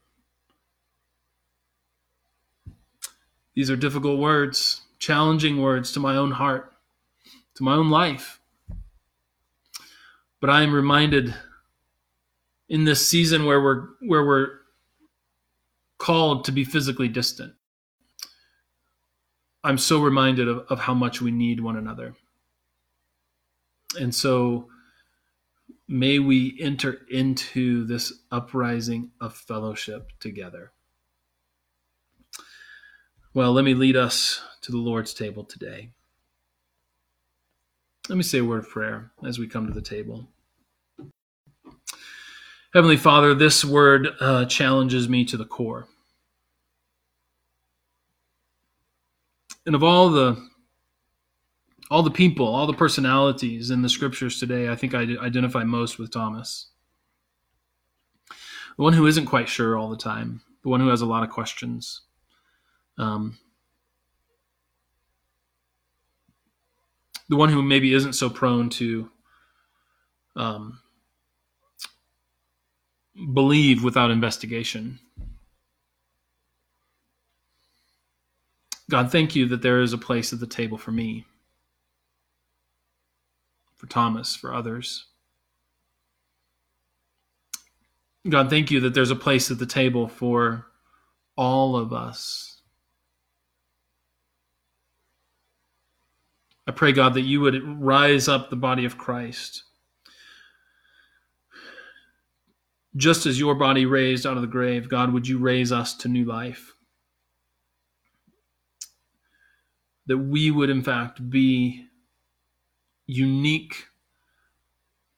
These 3.54 3.70
are 3.70 3.76
difficult 3.76 4.18
words, 4.18 4.80
challenging 4.98 5.62
words 5.62 5.92
to 5.92 6.00
my 6.00 6.16
own 6.16 6.32
heart, 6.32 6.73
to 7.54 7.62
my 7.62 7.74
own 7.74 7.90
life. 7.90 8.40
But 10.40 10.50
I 10.50 10.62
am 10.62 10.74
reminded 10.74 11.34
in 12.68 12.84
this 12.84 13.06
season 13.06 13.46
where 13.46 13.60
we're 13.60 13.86
where 14.00 14.24
we're 14.24 14.48
called 15.98 16.44
to 16.44 16.52
be 16.52 16.64
physically 16.64 17.08
distant. 17.08 17.54
I'm 19.62 19.78
so 19.78 20.02
reminded 20.02 20.48
of, 20.48 20.66
of 20.68 20.80
how 20.80 20.92
much 20.92 21.22
we 21.22 21.30
need 21.30 21.60
one 21.60 21.76
another. 21.76 22.14
And 23.98 24.14
so 24.14 24.68
may 25.88 26.18
we 26.18 26.58
enter 26.60 27.00
into 27.10 27.86
this 27.86 28.12
uprising 28.30 29.12
of 29.20 29.34
fellowship 29.34 30.10
together. 30.20 30.72
Well, 33.32 33.52
let 33.52 33.64
me 33.64 33.74
lead 33.74 33.96
us 33.96 34.42
to 34.62 34.72
the 34.72 34.78
Lord's 34.78 35.14
table 35.14 35.44
today. 35.44 35.90
Let 38.08 38.16
me 38.16 38.22
say 38.22 38.38
a 38.38 38.44
word 38.44 38.64
of 38.64 38.68
prayer 38.68 39.10
as 39.26 39.38
we 39.38 39.46
come 39.46 39.66
to 39.66 39.72
the 39.72 39.80
table. 39.80 40.28
Heavenly 42.74 42.98
Father, 42.98 43.34
this 43.34 43.64
word 43.64 44.08
uh, 44.20 44.44
challenges 44.44 45.08
me 45.08 45.24
to 45.24 45.36
the 45.36 45.46
core. 45.46 45.86
And 49.64 49.74
of 49.74 49.82
all 49.82 50.10
the 50.10 50.48
all 51.90 52.02
the 52.02 52.10
people, 52.10 52.46
all 52.46 52.66
the 52.66 52.72
personalities 52.74 53.70
in 53.70 53.82
the 53.82 53.88
scriptures 53.88 54.38
today, 54.38 54.68
I 54.68 54.76
think 54.76 54.94
I 54.94 55.02
identify 55.22 55.64
most 55.64 55.98
with 55.98 56.10
Thomas. 56.10 56.68
The 58.76 58.82
one 58.82 58.94
who 58.94 59.06
isn't 59.06 59.26
quite 59.26 59.48
sure 59.48 59.78
all 59.78 59.88
the 59.88 59.96
time, 59.96 60.42
the 60.62 60.68
one 60.68 60.80
who 60.80 60.88
has 60.88 61.02
a 61.02 61.06
lot 61.06 61.22
of 61.22 61.30
questions, 61.30 62.02
um, 62.98 63.38
the 67.28 67.36
one 67.36 67.48
who 67.48 67.62
maybe 67.62 67.94
isn't 67.94 68.12
so 68.14 68.28
prone 68.28 68.68
to 68.70 69.10
um, 70.36 70.80
believe 73.32 73.82
without 73.82 74.10
investigation. 74.10 74.98
God, 78.90 79.10
thank 79.10 79.34
you 79.34 79.46
that 79.48 79.62
there 79.62 79.80
is 79.80 79.92
a 79.92 79.98
place 79.98 80.32
at 80.32 80.40
the 80.40 80.46
table 80.46 80.76
for 80.76 80.92
me, 80.92 81.24
for 83.76 83.86
Thomas, 83.86 84.36
for 84.36 84.52
others. 84.54 85.06
God, 88.28 88.50
thank 88.50 88.70
you 88.70 88.80
that 88.80 88.94
there's 88.94 89.10
a 89.10 89.16
place 89.16 89.50
at 89.50 89.58
the 89.58 89.66
table 89.66 90.08
for 90.08 90.66
all 91.36 91.76
of 91.76 91.92
us 91.92 92.53
I 96.66 96.72
pray, 96.72 96.92
God, 96.92 97.14
that 97.14 97.22
you 97.22 97.40
would 97.42 97.62
rise 97.80 98.26
up 98.28 98.48
the 98.48 98.56
body 98.56 98.84
of 98.84 98.96
Christ. 98.96 99.64
Just 102.96 103.26
as 103.26 103.38
your 103.38 103.54
body 103.54 103.86
raised 103.86 104.26
out 104.26 104.36
of 104.36 104.40
the 104.40 104.48
grave, 104.48 104.88
God, 104.88 105.12
would 105.12 105.26
you 105.26 105.38
raise 105.38 105.72
us 105.72 105.94
to 105.96 106.08
new 106.08 106.24
life? 106.24 106.74
That 110.06 110.18
we 110.18 110.50
would, 110.50 110.70
in 110.70 110.82
fact, 110.82 111.28
be 111.28 111.86
unique 113.06 113.86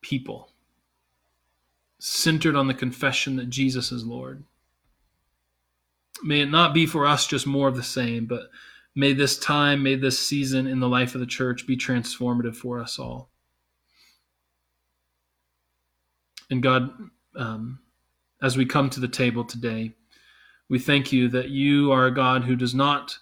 people, 0.01 0.51
centered 1.99 2.57
on 2.57 2.67
the 2.67 2.75
confession 2.75 3.37
that 3.37 3.51
Jesus 3.51 3.93
is 3.93 4.05
Lord. 4.05 4.45
May 6.23 6.41
it 6.41 6.51
not 6.51 6.73
be 6.73 6.87
for 6.87 7.07
us 7.07 7.27
just 7.27 7.47
more 7.47 7.69
of 7.69 7.77
the 7.77 7.83
same, 7.83 8.27
but 8.27 8.49
May 8.99 9.13
this 9.13 9.39
time, 9.39 9.83
may 9.83 9.95
this 9.95 10.19
season 10.19 10.67
in 10.67 10.81
the 10.81 10.89
life 10.89 11.15
of 11.15 11.21
the 11.21 11.27
church 11.27 11.67
be 11.67 11.77
transformative 11.77 12.57
for 12.57 12.81
us 12.81 12.99
all. 12.99 13.29
And 16.49 16.63
God, 16.63 16.91
um, 17.37 17.81
as 18.43 18.57
we 18.57 18.65
come 18.65 18.89
to 18.89 19.01
the 19.01 19.07
table 19.07 19.45
today, 19.45 19.93
we 20.71 20.79
thank 20.79 21.13
you 21.13 21.29
that 21.29 21.51
you 21.51 21.93
are 21.93 22.07
a 22.07 22.15
God 22.15 22.45
who 22.45 22.57
does 22.57 22.75
not 22.75 23.19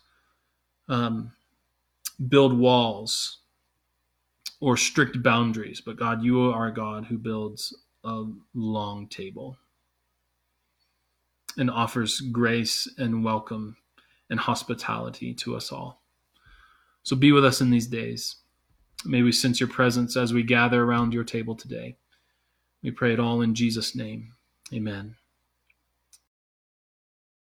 um, 0.89 1.33
build 2.29 2.57
walls 2.57 3.39
or 4.61 4.77
strict 4.77 5.25
boundaries, 5.25 5.81
but 5.81 5.97
God, 5.97 6.23
you 6.23 6.53
are 6.53 6.69
a 6.69 6.75
God 6.75 7.07
who 7.07 7.19
builds 7.19 7.77
a 8.05 8.25
long 8.55 9.09
table 9.09 9.57
and 11.57 11.69
offers 11.69 12.21
grace 12.21 12.89
and 12.97 13.25
welcome 13.25 13.77
and 14.35 14.41
hospitality 14.41 15.33
to 15.33 15.55
us 15.55 15.71
all. 15.71 16.03
So 17.05 17.15
be 17.15 17.31
with 17.31 17.45
us 17.45 17.61
in 17.61 17.71
these 17.71 17.87
days. 17.87 18.35
May 19.05 19.23
we 19.23 19.31
sense 19.31 19.61
your 19.61 19.69
presence 19.69 20.17
as 20.17 20.33
we 20.35 20.43
gather 20.43 20.83
around 20.83 21.15
your 21.15 21.23
table 21.23 21.55
today. 21.55 21.99
We 22.83 22.91
pray 22.91 23.13
it 23.13 23.21
all 23.21 23.43
in 23.43 23.55
Jesus' 23.55 23.95
name. 23.95 24.33
Amen. 24.73 25.15